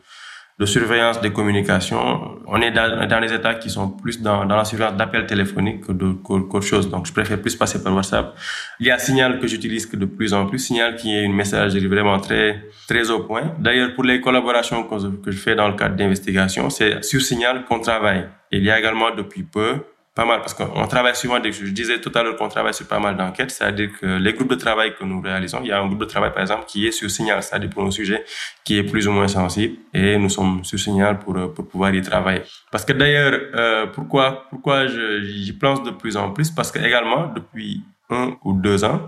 de 0.59 0.67
surveillance 0.67 1.21
des 1.21 1.33
communications. 1.33 2.39
On 2.47 2.61
est 2.61 2.73
dans, 2.73 3.07
dans 3.07 3.21
des 3.21 3.33
États 3.33 3.55
qui 3.55 3.71
sont 3.71 3.91
plus 3.91 4.21
dans, 4.21 4.45
dans 4.45 4.57
la 4.57 4.65
surveillance 4.65 4.97
d'appels 4.97 5.27
téléphoniques 5.27 5.87
que 5.87 5.93
qu'autre 5.93 6.67
chose. 6.67 6.91
Donc, 6.91 7.07
je 7.07 7.13
préfère 7.13 7.41
plus 7.41 7.55
passer 7.55 7.83
par 7.83 7.95
WhatsApp. 7.95 8.37
Il 8.81 8.87
y 8.87 8.91
a 8.91 8.99
Signal 8.99 9.39
que 9.39 9.47
j'utilise 9.47 9.89
de 9.91 10.05
plus 10.05 10.35
en 10.35 10.47
plus. 10.47 10.59
Signal 10.59 10.97
qui 10.97 11.15
est 11.15 11.23
une 11.23 11.35
messagerie 11.35 11.87
vraiment 11.87 12.19
très, 12.19 12.65
très 12.89 13.09
au 13.11 13.21
point. 13.21 13.55
D'ailleurs, 13.61 13.95
pour 13.95 14.05
les 14.05 14.21
collaborations 14.21 14.83
que 14.83 14.99
que 15.23 15.31
je 15.31 15.39
fais 15.39 15.55
dans 15.55 15.69
le 15.69 15.75
cadre 15.75 15.95
d'investigation, 15.95 16.71
c'est 16.71 17.05
sur 17.05 17.23
Signal 17.23 17.65
qu'on 17.65 17.79
travaille. 17.79 18.29
Il 18.51 18.65
y 18.65 18.71
a 18.71 18.79
également 18.79 19.15
depuis 19.15 19.45
peu 19.45 19.77
pas 20.19 20.25
mal 20.25 20.41
parce 20.41 20.53
qu'on 20.53 20.89
travaille 20.89 21.15
souvent, 21.15 21.39
je 21.41 21.71
disais 21.71 22.01
tout 22.01 22.11
à 22.17 22.25
l'heure 22.25 22.35
qu'on 22.35 22.49
travaille 22.49 22.75
sur 22.75 22.89
pas 22.89 22.99
mal 22.99 23.17
d'enquêtes, 23.17 23.53
c'est-à-dire 23.53 23.91
que 24.01 24.07
les 24.19 24.33
groupes 24.33 24.51
de 24.51 24.57
travail 24.57 24.93
que 24.97 25.05
nous 25.05 25.21
réalisons, 25.21 25.61
il 25.63 25.69
y 25.69 25.73
a 25.73 25.81
un 25.81 25.87
groupe 25.87 26.01
de 26.01 26.07
travail 26.07 26.33
par 26.33 26.43
exemple 26.43 26.65
qui 26.67 26.89
est 26.89 26.91
sur 26.91 27.09
signal, 27.09 27.41
c'est-à-dire 27.41 27.71
pour 27.71 27.85
un 27.85 27.93
sujet 27.93 28.25
qui 28.65 28.79
est 28.79 28.83
plus 28.83 29.07
ou 29.07 29.13
moins 29.13 29.29
sensible 29.29 29.77
et 29.95 30.19
nous 30.19 30.29
sommes 30.29 30.65
sur 30.65 30.77
signal 30.77 31.21
pour, 31.21 31.35
pour 31.55 31.69
pouvoir 31.69 31.95
y 31.95 32.03
travailler. 32.03 32.43
Parce 32.73 32.85
que 32.85 32.95
d'ailleurs, 32.95 33.33
euh, 33.55 33.87
pourquoi, 33.87 34.49
pourquoi 34.51 34.89
j'y 34.89 35.53
pense 35.53 35.85
de 35.85 35.93
plus 35.93 36.17
en 36.17 36.33
plus? 36.33 36.51
Parce 36.51 36.73
que 36.73 36.81
également, 36.81 37.33
depuis 37.33 37.85
un 38.11 38.37
ou 38.43 38.55
deux 38.55 38.83
ans, 38.83 39.01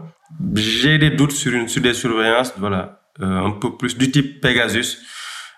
j'ai 0.54 0.96
des 0.98 1.10
doutes 1.10 1.32
sur, 1.32 1.68
sur 1.68 1.82
des 1.82 1.94
surveillances, 1.94 2.54
voilà, 2.56 3.00
euh, 3.20 3.46
un 3.48 3.50
peu 3.50 3.76
plus 3.76 3.98
du 3.98 4.12
type 4.12 4.40
Pegasus, 4.40 4.98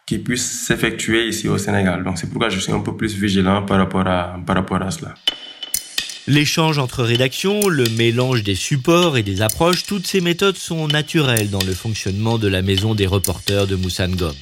qui 0.06 0.18
puisse 0.18 0.66
s'effectuer 0.66 1.28
ici 1.28 1.48
au 1.48 1.58
Sénégal. 1.58 2.04
Donc 2.04 2.18
c'est 2.18 2.28
pourquoi 2.28 2.48
je 2.48 2.58
suis 2.58 2.72
un 2.72 2.80
peu 2.80 2.96
plus 2.96 3.14
vigilant 3.14 3.62
par 3.62 3.78
rapport 3.78 4.06
à, 4.06 4.36
par 4.46 4.56
rapport 4.56 4.82
à 4.82 4.90
cela. 4.90 5.14
L'échange 6.28 6.78
entre 6.78 7.02
rédactions, 7.02 7.68
le 7.68 7.84
mélange 7.96 8.44
des 8.44 8.54
supports 8.54 9.16
et 9.16 9.24
des 9.24 9.42
approches, 9.42 9.84
toutes 9.84 10.06
ces 10.06 10.20
méthodes 10.20 10.56
sont 10.56 10.86
naturelles 10.86 11.50
dans 11.50 11.62
le 11.64 11.74
fonctionnement 11.74 12.38
de 12.38 12.46
la 12.46 12.62
maison 12.62 12.94
des 12.94 13.06
reporters 13.06 13.66
de 13.66 13.74
Moussangom. 13.74 14.34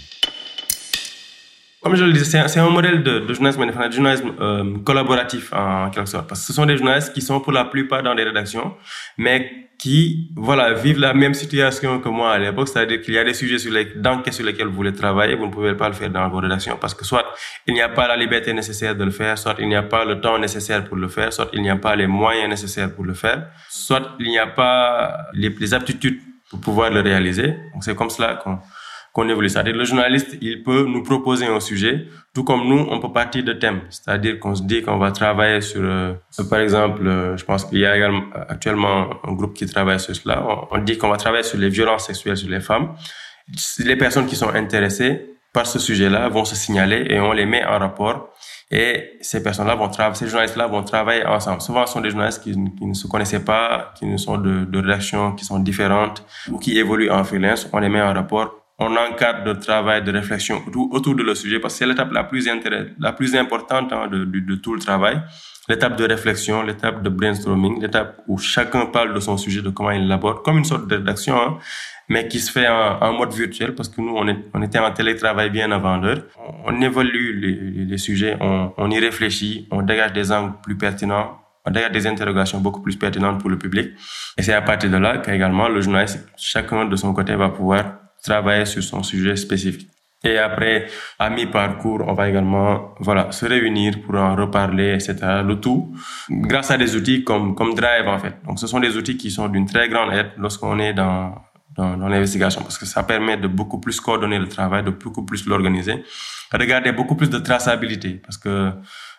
Comme 1.82 1.96
je 1.96 2.04
le 2.04 2.12
disais, 2.12 2.46
c'est 2.46 2.60
un, 2.60 2.68
modèle 2.68 3.02
de, 3.02 3.20
de 3.20 3.32
journalisme, 3.32 3.64
de 3.64 3.92
journalisme 3.92 4.32
euh, 4.38 4.78
collaboratif 4.84 5.50
en 5.54 5.88
quelque 5.88 6.10
sorte. 6.10 6.28
Parce 6.28 6.40
que 6.40 6.46
ce 6.48 6.52
sont 6.52 6.66
des 6.66 6.76
journalistes 6.76 7.14
qui 7.14 7.22
sont 7.22 7.40
pour 7.40 7.52
la 7.52 7.64
plupart 7.64 8.02
dans 8.02 8.14
des 8.14 8.24
rédactions, 8.24 8.74
mais 9.16 9.69
qui, 9.80 10.30
voilà, 10.36 10.74
vivent 10.74 10.98
la 11.00 11.14
même 11.14 11.32
situation 11.32 12.00
que 12.00 12.08
moi 12.10 12.32
à 12.32 12.38
l'époque, 12.38 12.68
c'est-à-dire 12.68 13.00
qu'il 13.00 13.14
y 13.14 13.18
a 13.18 13.24
des 13.24 13.32
sujets 13.32 13.58
sur 13.58 13.72
les, 13.72 13.86
sur 14.30 14.44
lesquels 14.44 14.66
vous 14.66 14.74
voulez 14.74 14.92
travailler, 14.92 15.34
vous 15.34 15.46
ne 15.46 15.50
pouvez 15.50 15.74
pas 15.74 15.88
le 15.88 15.94
faire 15.94 16.10
dans 16.10 16.28
vos 16.28 16.36
rédactions 16.38 16.76
parce 16.78 16.92
que 16.92 17.02
soit 17.02 17.24
il 17.66 17.72
n'y 17.72 17.80
a 17.80 17.88
pas 17.88 18.06
la 18.06 18.16
liberté 18.16 18.52
nécessaire 18.52 18.94
de 18.94 19.04
le 19.04 19.10
faire, 19.10 19.38
soit 19.38 19.54
il 19.58 19.68
n'y 19.68 19.74
a 19.74 19.82
pas 19.82 20.04
le 20.04 20.20
temps 20.20 20.38
nécessaire 20.38 20.84
pour 20.84 20.98
le 20.98 21.08
faire, 21.08 21.32
soit 21.32 21.48
il 21.54 21.62
n'y 21.62 21.70
a 21.70 21.76
pas 21.76 21.96
les 21.96 22.06
moyens 22.06 22.50
nécessaires 22.50 22.94
pour 22.94 23.04
le 23.04 23.14
faire, 23.14 23.46
soit 23.70 24.16
il 24.18 24.28
n'y 24.28 24.38
a 24.38 24.48
pas 24.48 25.28
les, 25.32 25.48
les 25.48 25.72
aptitudes 25.72 26.20
pour 26.50 26.60
pouvoir 26.60 26.90
le 26.90 27.00
réaliser. 27.00 27.56
Donc 27.72 27.82
c'est 27.82 27.94
comme 27.94 28.10
cela 28.10 28.34
qu'on 28.34 28.58
qu'on 29.12 29.28
évolue. 29.28 29.48
C'est-à-dire 29.48 29.74
le 29.74 29.84
journaliste, 29.84 30.36
il 30.40 30.62
peut 30.62 30.84
nous 30.86 31.02
proposer 31.02 31.46
un 31.46 31.60
sujet, 31.60 32.06
tout 32.34 32.44
comme 32.44 32.68
nous, 32.68 32.86
on 32.90 33.00
peut 33.00 33.12
partir 33.12 33.42
de 33.42 33.52
thèmes. 33.52 33.80
C'est-à-dire 33.90 34.38
qu'on 34.38 34.54
se 34.54 34.62
dit 34.62 34.82
qu'on 34.82 34.98
va 34.98 35.10
travailler 35.10 35.60
sur, 35.60 35.80
euh, 35.82 36.14
par 36.48 36.60
exemple, 36.60 37.06
euh, 37.06 37.36
je 37.36 37.44
pense 37.44 37.64
qu'il 37.64 37.78
y 37.78 37.86
a 37.86 37.94
actuellement 38.48 39.10
un 39.24 39.32
groupe 39.32 39.54
qui 39.54 39.66
travaille 39.66 39.98
sur 39.98 40.14
cela. 40.14 40.44
On, 40.70 40.78
dit 40.78 40.96
qu'on 40.96 41.08
va 41.08 41.16
travailler 41.16 41.42
sur 41.42 41.58
les 41.58 41.68
violences 41.68 42.06
sexuelles 42.06 42.36
sur 42.36 42.48
les 42.48 42.60
femmes. 42.60 42.94
Les 43.80 43.96
personnes 43.96 44.26
qui 44.26 44.36
sont 44.36 44.50
intéressées 44.54 45.26
par 45.52 45.66
ce 45.66 45.80
sujet-là 45.80 46.28
vont 46.28 46.44
se 46.44 46.54
signaler 46.54 47.06
et 47.10 47.18
on 47.18 47.32
les 47.32 47.46
met 47.46 47.64
en 47.64 47.78
rapport. 47.80 48.28
Et 48.70 49.18
ces 49.20 49.42
personnes-là 49.42 49.74
vont 49.74 49.88
travailler, 49.88 50.14
ces 50.14 50.28
journalistes-là 50.28 50.68
vont 50.68 50.84
travailler 50.84 51.26
ensemble. 51.26 51.60
Souvent, 51.60 51.84
ce 51.86 51.94
sont 51.94 52.00
des 52.00 52.10
journalistes 52.10 52.40
qui, 52.40 52.56
ne 52.56 52.94
se 52.94 53.08
connaissaient 53.08 53.44
pas, 53.44 53.92
qui 53.98 54.06
ne 54.06 54.16
sont 54.16 54.38
de, 54.38 54.64
de 54.64 54.78
rédactions 54.78 55.32
qui 55.32 55.44
sont 55.44 55.58
différentes 55.58 56.24
ou 56.48 56.58
qui 56.58 56.78
évoluent 56.78 57.10
en 57.10 57.24
freelance. 57.24 57.68
On 57.72 57.80
les 57.80 57.88
met 57.88 58.00
en 58.00 58.14
rapport 58.14 58.59
on 58.80 58.96
encadre 58.96 59.44
le 59.44 59.58
travail 59.58 60.02
de 60.02 60.10
réflexion 60.10 60.62
autour, 60.90 61.14
de 61.14 61.22
le 61.22 61.34
sujet 61.34 61.60
parce 61.60 61.74
que 61.74 61.78
c'est 61.78 61.86
l'étape 61.86 62.12
la 62.12 62.24
plus 62.24 62.48
la 62.98 63.12
plus 63.12 63.36
importante 63.36 63.92
hein, 63.92 64.08
de, 64.08 64.54
tout 64.56 64.74
le 64.74 64.80
travail. 64.80 65.20
L'étape 65.68 65.96
de 65.96 66.04
réflexion, 66.04 66.62
l'étape 66.62 67.02
de 67.02 67.10
brainstorming, 67.10 67.80
l'étape 67.80 68.22
où 68.26 68.38
chacun 68.38 68.86
parle 68.86 69.14
de 69.14 69.20
son 69.20 69.36
sujet, 69.36 69.60
de 69.60 69.68
comment 69.68 69.90
il 69.90 70.08
l'aborde, 70.08 70.42
comme 70.42 70.58
une 70.58 70.64
sorte 70.64 70.88
de 70.88 70.96
rédaction, 70.96 71.36
hein, 71.40 71.58
mais 72.08 72.26
qui 72.26 72.40
se 72.40 72.50
fait 72.50 72.66
en, 72.66 73.12
mode 73.12 73.32
virtuel 73.32 73.74
parce 73.74 73.88
que 73.88 74.00
nous, 74.00 74.16
on, 74.16 74.62
était 74.62 74.78
en 74.78 74.90
télétravail 74.90 75.50
bien 75.50 75.70
avant 75.70 75.98
l'heure. 75.98 76.22
On, 76.64 76.80
évolue 76.80 77.86
les, 77.86 77.98
sujets, 77.98 78.36
on, 78.40 78.72
on 78.78 78.90
y 78.90 78.98
réfléchit, 78.98 79.68
on 79.70 79.82
dégage 79.82 80.14
des 80.14 80.32
angles 80.32 80.54
plus 80.62 80.76
pertinents, 80.76 81.38
on 81.66 81.70
dégage 81.70 81.92
des 81.92 82.06
interrogations 82.06 82.60
beaucoup 82.60 82.80
plus 82.80 82.96
pertinentes 82.96 83.40
pour 83.40 83.50
le 83.50 83.58
public. 83.58 83.90
Et 84.38 84.42
c'est 84.42 84.54
à 84.54 84.62
partir 84.62 84.90
de 84.90 84.96
là 84.96 85.18
qu'également 85.18 85.68
le 85.68 85.82
journaliste, 85.82 86.26
chacun 86.36 86.86
de 86.86 86.96
son 86.96 87.12
côté, 87.12 87.36
va 87.36 87.50
pouvoir 87.50 88.09
travailler 88.22 88.66
sur 88.66 88.83
son 88.83 89.02
sujet 89.02 89.37
spécifique. 89.37 89.88
Et 90.22 90.37
après, 90.37 90.87
à 91.18 91.30
mi-parcours, 91.30 92.04
on 92.06 92.12
va 92.12 92.28
également, 92.28 92.94
voilà, 93.00 93.33
se 93.33 93.46
réunir 93.46 94.02
pour 94.02 94.16
en 94.16 94.37
reparler, 94.37 94.92
etc. 94.92 95.16
Le 95.42 95.54
tout, 95.54 95.94
grâce 96.28 96.70
à 96.70 96.76
des 96.76 96.94
outils 96.94 97.24
comme, 97.24 97.54
comme 97.54 97.74
Drive, 97.74 98.06
en 98.06 98.18
fait. 98.18 98.35
Donc, 98.46 98.59
ce 98.59 98.66
sont 98.66 98.80
des 98.80 98.96
outils 98.98 99.16
qui 99.16 99.30
sont 99.30 99.48
d'une 99.48 99.64
très 99.64 99.88
grande 99.88 100.12
aide 100.12 100.33
lorsqu'on 100.37 100.78
est 100.78 100.92
dans, 100.92 101.35
dans, 101.76 101.96
dans 101.96 102.09
l'investigation 102.09 102.62
parce 102.62 102.78
que 102.78 102.87
ça 102.87 103.02
permet 103.02 103.37
de 103.37 103.48
beaucoup 103.48 103.80
plus 103.80 103.98
coordonner 104.00 104.38
le 104.38 104.48
travail, 104.48 104.83
de 104.83 104.90
beaucoup 104.90 105.24
plus 105.24 105.46
l'organiser, 105.46 106.04
de 106.52 106.64
garder 106.64 106.92
beaucoup 106.92 107.14
plus 107.14 107.30
de 107.30 107.38
traçabilité 107.38 108.14
parce 108.14 108.37
que 108.37 108.72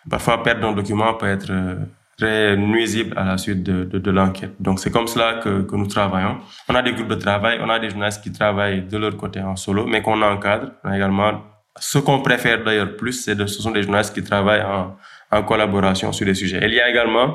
parfois 0.08 0.42
perdre 0.42 0.68
un 0.68 0.72
document 0.72 1.14
peut 1.14 1.26
être 1.26 1.50
euh, 1.50 1.76
très 2.22 2.56
nuisible 2.56 3.12
à 3.16 3.24
la 3.24 3.38
suite 3.38 3.62
de, 3.64 4.10
l'enquête. 4.10 4.54
Donc 4.60 4.78
c'est 4.78 4.92
comme 4.92 5.08
cela 5.08 5.40
que, 5.42 5.66
nous 5.76 5.86
travaillons. 5.86 6.36
On 6.68 6.74
a 6.74 6.82
des 6.82 6.92
groupes 6.92 7.08
de 7.08 7.20
travail, 7.28 7.58
on 7.60 7.68
a 7.68 7.78
des 7.80 7.90
journalistes 7.90 8.22
qui 8.22 8.32
travaillent 8.32 8.82
de 8.82 8.96
leur 8.96 9.16
côté 9.16 9.40
en 9.40 9.56
solo, 9.56 9.86
mais 9.86 10.02
qu'on 10.02 10.22
encadre. 10.22 10.68
Également 10.98 11.32
ce 11.78 11.98
qu'on 11.98 12.20
préfère 12.20 12.62
d'ailleurs 12.62 12.96
plus, 12.96 13.14
c'est 13.24 13.34
de, 13.34 13.46
ce 13.46 13.60
sont 13.62 13.72
des 13.72 13.82
journalistes 13.82 14.14
qui 14.14 14.22
travaillent 14.22 14.62
en, 14.62 15.42
collaboration 15.44 16.12
sur 16.12 16.26
des 16.26 16.34
sujets. 16.34 16.60
il 16.62 16.74
y 16.74 16.80
a 16.80 16.90
également 16.90 17.28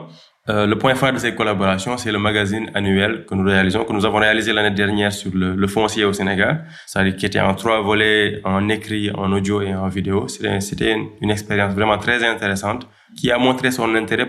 euh, 0.49 0.67
le 0.67 0.77
point 0.77 0.93
phare 0.93 1.13
de 1.13 1.17
ces 1.17 1.33
collaborations, 1.33 1.97
c'est 1.97 2.11
le 2.11 2.19
magazine 2.19 2.69
annuel 2.75 3.25
que 3.25 3.33
nous 3.33 3.43
réalisons, 3.43 3.83
que 3.85 3.91
nous 3.91 4.05
avons 4.05 4.19
réalisé 4.19 4.53
l'année 4.53 4.75
dernière 4.83 5.11
sur 5.11 5.31
le, 5.33 5.67
foncier 5.67 6.05
au 6.05 6.13
Sénégal, 6.13 6.53
qui 7.17 7.25
était 7.25 7.39
en 7.39 7.55
trois 7.55 7.81
volets, 7.81 8.39
en 8.43 8.69
écrit, 8.69 9.09
en 9.11 9.31
audio 9.31 9.61
et 9.63 9.73
en 9.73 9.87
vidéo. 9.87 10.27
C'était 10.27 10.95
une 11.21 11.31
expérience 11.31 11.73
vraiment 11.73 11.97
très 11.97 12.23
intéressante 12.23 12.87
qui 13.15 13.31
a 13.31 13.37
montré 13.37 13.69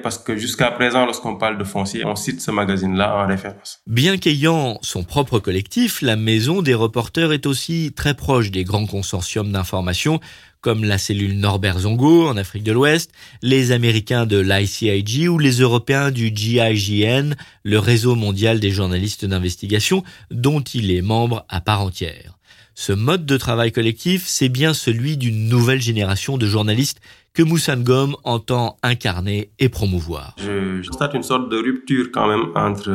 parce 0.02 0.18
que 0.18 0.36
jusqu'à 0.36 0.70
présent, 0.70 1.04
lorsqu'on 1.04 1.36
parle 1.36 1.58
de 1.58 1.64
foncier, 1.64 2.04
on 2.04 2.16
cite 2.16 2.40
ce 2.40 2.50
magazine-là 2.50 3.16
en 3.16 3.26
référence. 3.26 3.80
Bien 3.86 4.16
qu'ayant 4.16 4.78
son 4.82 5.04
propre 5.04 5.38
collectif, 5.38 6.02
la 6.02 6.16
Maison 6.16 6.62
des 6.62 6.74
reporters 6.74 7.32
est 7.32 7.46
aussi 7.46 7.92
très 7.94 8.14
proche 8.14 8.50
des 8.50 8.64
grands 8.64 8.86
consortiums 8.86 9.52
d'information 9.52 10.20
comme 10.60 10.84
la 10.84 10.98
cellule 10.98 11.38
Norbert 11.38 11.80
Zongo 11.80 12.28
en 12.28 12.36
Afrique 12.36 12.64
de 12.64 12.72
l'Ouest, 12.72 13.12
les 13.42 13.70
Américains 13.70 14.26
de 14.26 14.38
l'ICIG 14.38 15.28
ou 15.28 15.38
les 15.38 15.60
Européens 15.60 16.10
du 16.10 16.32
GIGN, 16.34 17.34
le 17.62 17.78
réseau 17.78 18.16
mondial 18.16 18.58
des 18.58 18.70
journalistes 18.70 19.24
d'investigation 19.24 20.02
dont 20.30 20.60
il 20.60 20.90
est 20.90 21.02
membre 21.02 21.44
à 21.48 21.60
part 21.60 21.82
entière. 21.82 22.38
Ce 22.74 22.92
mode 22.92 23.26
de 23.26 23.36
travail 23.36 23.72
collectif, 23.72 24.24
c'est 24.26 24.48
bien 24.48 24.72
celui 24.72 25.16
d'une 25.16 25.48
nouvelle 25.48 25.80
génération 25.80 26.38
de 26.38 26.46
journalistes 26.46 27.00
que 27.38 27.44
Moussangom 27.44 28.16
entend 28.24 28.78
incarner 28.82 29.52
et 29.60 29.68
promouvoir. 29.68 30.34
Je, 30.38 30.84
constate 30.88 31.14
une 31.14 31.22
sorte 31.22 31.48
de 31.48 31.56
rupture 31.56 32.06
quand 32.12 32.26
même 32.26 32.46
entre 32.56 32.90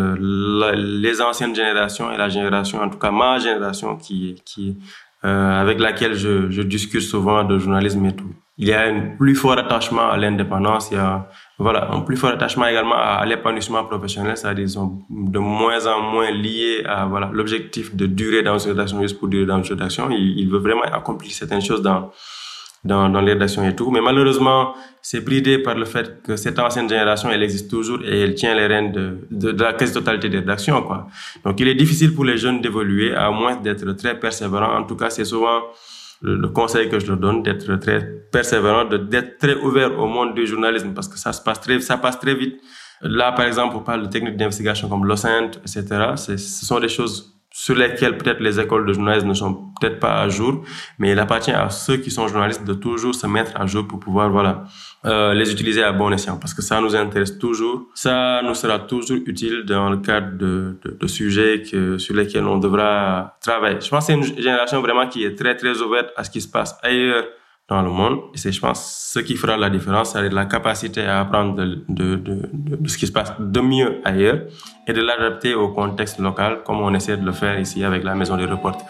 les 0.76 1.22
anciennes 1.22 1.56
générations 1.56 2.12
et 2.12 2.18
la 2.18 2.28
génération, 2.28 2.82
en 2.82 2.90
tout 2.90 2.98
cas 2.98 3.10
ma 3.10 3.40
génération, 3.40 3.96
qui, 3.96 4.36
euh, 5.24 5.62
avec 5.62 5.80
laquelle 5.80 6.16
je, 6.16 6.62
discute 6.62 7.04
souvent 7.04 7.46
de 7.46 7.58
journalisme 7.58 8.06
et 8.06 8.14
tout. 8.14 8.34
Il 8.58 8.68
y 8.68 8.74
a 8.74 8.82
un 8.82 9.16
plus 9.18 9.34
fort 9.34 9.58
attachement 9.58 10.10
à 10.10 10.18
l'indépendance, 10.18 10.90
il 10.92 10.96
y 10.96 10.98
a 10.98 11.30
voilà, 11.58 11.90
un 11.92 12.02
plus 12.02 12.18
fort 12.18 12.32
attachement 12.32 12.68
également 12.68 12.98
à, 12.98 13.26
l'épanouissement 13.26 13.86
professionnel, 13.86 14.36
c'est-à-dire 14.36 14.68
de 15.10 15.40
moins 15.40 15.88
en 15.88 16.02
moins 16.02 16.32
liés 16.32 16.84
à 16.86 17.06
voilà 17.06 17.30
l'objectif 17.32 17.96
de 17.96 18.08
durer 18.08 18.44
dans 18.44 18.58
une 18.58 18.72
rédaction 18.72 19.02
juste 19.02 19.18
pour 19.20 19.30
durer 19.30 19.46
dans 19.46 19.64
une 19.64 19.70
rédaction. 19.70 20.10
Il, 20.12 20.38
il 20.38 20.50
veut 20.50 20.60
vraiment 20.60 20.84
accomplir 20.84 21.32
certaines 21.32 21.62
choses 21.62 21.82
dans 21.82 22.12
dans, 22.84 23.10
dans 23.10 23.22
les 23.22 23.34
rédactions 23.34 23.68
et 23.68 23.76
tout. 23.76 23.92
Mais 23.92 24.02
malheureusement, 24.02 24.74
c'est 25.02 25.22
bridé 25.22 25.58
par 25.60 25.76
le 25.76 25.86
fait 25.86 26.22
que 26.24 26.36
cette 26.36 26.60
ancienne 26.60 26.90
génération, 26.90 27.30
elle 27.30 27.44
existe 27.44 27.70
toujours 27.70 28.00
et 28.04 28.22
elle 28.22 28.36
tient 28.36 28.54
les 28.56 28.68
rênes 28.68 28.92
de, 28.92 29.28
de, 29.32 29.64
la 29.64 29.74
quasi-totalité 29.74 30.30
des 30.30 30.40
rédactions. 30.40 30.86
Donc, 31.46 31.60
il 31.60 31.68
est 31.68 31.76
difficile 31.76 32.14
pour 32.14 32.26
les 32.26 32.38
jeunes 32.38 32.62
d'évoluer, 32.62 33.14
à 33.16 33.32
moins 33.32 33.56
d'être 33.56 33.92
très 33.94 34.20
persévérants. 34.20 34.78
En 34.78 34.84
tout 34.84 34.96
cas, 34.96 35.10
c'est 35.10 35.26
souvent 35.26 35.62
le, 36.22 36.48
conseil 36.50 36.90
que 36.90 37.00
je 37.00 37.08
leur 37.08 37.18
donne 37.18 37.44
d'être 37.44 37.76
très 37.78 38.02
persévérant, 38.32 38.86
d'être 38.86 39.38
très 39.38 39.56
ouvert 39.56 39.98
au 40.00 40.08
monde 40.08 40.34
du 40.34 40.48
journalisme 40.48 40.94
parce 40.94 41.08
que 41.08 41.18
ça 41.18 41.34
se 41.34 41.42
passe 41.42 41.62
très, 41.62 41.80
ça 41.80 41.98
passe 41.98 42.20
très 42.20 42.36
vite. 42.36 42.60
Là, 43.02 43.34
par 43.34 43.46
exemple, 43.46 43.76
on 43.76 43.82
parle 43.82 44.04
de 44.04 44.08
techniques 44.08 44.38
d'investigation 44.38 44.88
comme 44.88 45.06
l'OSINT, 45.06 45.52
etc. 45.62 46.14
Ce 46.16 46.38
sont 46.38 46.80
des 46.80 46.88
choses 46.88 47.33
sur 47.56 47.76
lesquelles 47.76 48.18
peut-être 48.18 48.40
les 48.40 48.60
écoles 48.60 48.88
de 48.88 48.94
journalisme 48.94 49.28
ne 49.28 49.34
sont 49.36 49.54
peut-être 49.80 50.00
pas 50.00 50.22
à 50.22 50.28
jour, 50.28 50.64
mais 50.98 51.12
il 51.12 51.20
appartient 51.20 51.52
à 51.52 51.70
ceux 51.70 51.98
qui 51.98 52.10
sont 52.10 52.28
journalistes 52.28 52.66
de 52.66 52.74
toujours 52.74 53.14
se 53.14 53.28
mettre 53.28 53.52
à 53.56 53.68
jour 53.68 53.88
pour 53.88 54.00
pouvoir 54.00 54.32
voilà 54.32 54.64
euh, 55.06 55.36
les 55.36 55.52
utiliser 55.52 55.84
à 55.84 55.92
bon 55.92 56.12
escient, 56.12 56.38
parce 56.38 56.56
que 56.56 56.64
ça 56.64 56.82
nous 56.82 56.96
intéresse 56.96 57.38
toujours, 57.38 57.86
ça 57.94 58.42
nous 58.44 58.56
sera 58.56 58.80
toujours 58.80 59.20
utile 59.28 59.66
dans 59.66 59.92
le 59.92 59.98
cadre 59.98 60.36
de, 60.36 60.80
de, 60.84 60.98
de 61.00 61.08
sujets 61.08 61.62
que, 61.62 62.00
sur 62.00 62.16
lesquels 62.16 62.46
on 62.46 62.58
devra 62.58 63.38
travailler. 63.40 63.80
Je 63.80 63.90
pense 63.90 64.08
que 64.08 64.14
c'est 64.14 64.18
une 64.18 64.24
génération 64.24 64.82
vraiment 64.82 65.08
qui 65.08 65.24
est 65.24 65.36
très 65.38 65.56
très 65.56 65.80
ouverte 65.80 66.10
à 66.18 66.24
ce 66.24 66.32
qui 66.32 66.42
se 66.42 66.48
passe 66.48 66.76
ailleurs 66.82 67.26
dans 67.70 67.82
le 67.82 67.90
monde. 67.90 68.20
Et 68.34 68.38
c'est, 68.38 68.52
je 68.52 68.60
pense, 68.60 69.12
ce 69.14 69.20
qui 69.20 69.36
fera 69.36 69.58
la 69.58 69.70
différence, 69.70 70.14
c'est 70.14 70.30
la 70.30 70.46
capacité 70.46 71.04
à 71.06 71.22
apprendre 71.22 71.56
de, 71.56 71.84
de, 71.88 72.16
de, 72.16 72.50
de, 72.54 72.88
ce 72.90 72.98
qui 72.98 73.08
se 73.08 73.12
passe 73.12 73.34
de 73.40 73.60
mieux 73.62 74.02
ailleurs 74.04 74.42
et 74.88 74.94
de 74.94 75.02
l'adapter 75.02 75.54
au 75.54 75.70
contexte 75.70 76.20
local, 76.20 76.60
comme 76.66 76.82
on 76.82 76.94
essaie 76.94 77.18
de 77.18 77.26
le 77.26 77.32
faire 77.32 77.60
ici 77.60 77.84
avec 77.84 78.04
la 78.04 78.16
Maison 78.16 78.38
des 78.38 78.46
reporters. 78.46 78.88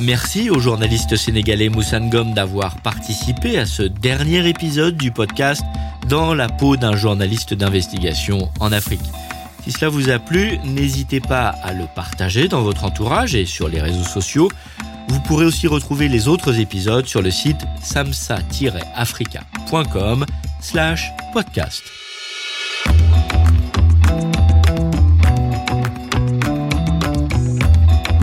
Merci 0.00 0.50
au 0.50 0.58
journaliste 0.58 1.14
sénégalais 1.14 1.68
Moussangom 1.68 2.32
d'avoir 2.34 2.80
participé 2.80 3.58
à 3.58 3.66
ce 3.66 3.84
dernier 3.84 4.48
épisode 4.48 4.96
du 4.96 5.12
podcast 5.12 5.62
Dans 6.08 6.34
la 6.34 6.48
peau 6.48 6.76
d'un 6.76 6.96
journaliste 6.96 7.54
d'investigation 7.54 8.48
en 8.58 8.72
Afrique. 8.72 9.04
Si 9.62 9.70
cela 9.70 9.90
vous 9.90 10.10
a 10.10 10.18
plu, 10.18 10.58
n'hésitez 10.64 11.20
pas 11.20 11.54
à 11.62 11.72
le 11.72 11.84
partager 11.94 12.48
dans 12.48 12.62
votre 12.62 12.84
entourage 12.84 13.36
et 13.36 13.46
sur 13.46 13.68
les 13.68 13.80
réseaux 13.80 14.02
sociaux. 14.02 14.48
Vous 15.12 15.20
pourrez 15.20 15.44
aussi 15.44 15.66
retrouver 15.66 16.08
les 16.08 16.26
autres 16.26 16.58
épisodes 16.58 17.04
sur 17.04 17.20
le 17.20 17.30
site 17.30 17.66
samsa-africa.com 17.82 20.24
slash 20.58 21.12
podcast. 21.34 21.82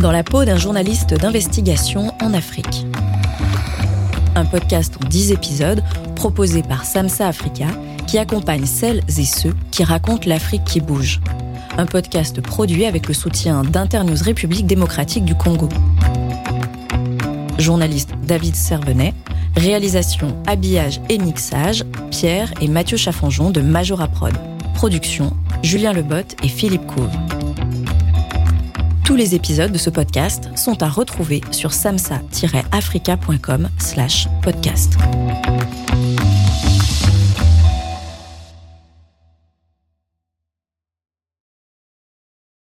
Dans 0.01 0.11
la 0.11 0.23
peau 0.23 0.45
d'un 0.45 0.57
journaliste 0.57 1.13
d'investigation 1.13 2.11
en 2.23 2.33
Afrique. 2.33 2.87
Un 4.33 4.45
podcast 4.45 4.95
en 4.99 5.07
10 5.07 5.31
épisodes 5.31 5.83
proposé 6.15 6.63
par 6.63 6.85
Samsa 6.85 7.27
Africa 7.27 7.67
qui 8.07 8.17
accompagne 8.17 8.65
celles 8.65 9.03
et 9.09 9.25
ceux 9.25 9.53
qui 9.69 9.83
racontent 9.83 10.27
l'Afrique 10.27 10.63
qui 10.63 10.81
bouge. 10.81 11.21
Un 11.77 11.85
podcast 11.85 12.41
produit 12.41 12.85
avec 12.85 13.07
le 13.07 13.13
soutien 13.13 13.61
d'Internews 13.61 14.23
République 14.23 14.65
démocratique 14.65 15.23
du 15.23 15.35
Congo 15.35 15.69
journaliste 17.59 18.11
David 18.23 18.55
Servenet, 18.55 19.13
réalisation, 19.55 20.35
habillage 20.47 20.99
et 21.09 21.17
mixage, 21.17 21.85
Pierre 22.11 22.51
et 22.61 22.67
Mathieu 22.67 22.97
Chaffanjon 22.97 23.51
de 23.51 23.61
Majora 23.61 24.07
Prod. 24.07 24.33
Production, 24.73 25.31
Julien 25.61 25.93
Lebotte 25.93 26.35
et 26.43 26.47
Philippe 26.47 26.87
Couve. 26.87 27.11
Tous 29.03 29.15
les 29.15 29.35
épisodes 29.35 29.71
de 29.71 29.77
ce 29.77 29.89
podcast 29.89 30.49
sont 30.55 30.83
à 30.83 30.87
retrouver 30.87 31.41
sur 31.51 31.73
samsa-africa.com 31.73 33.69
slash 33.77 34.27
podcast. 34.41 34.97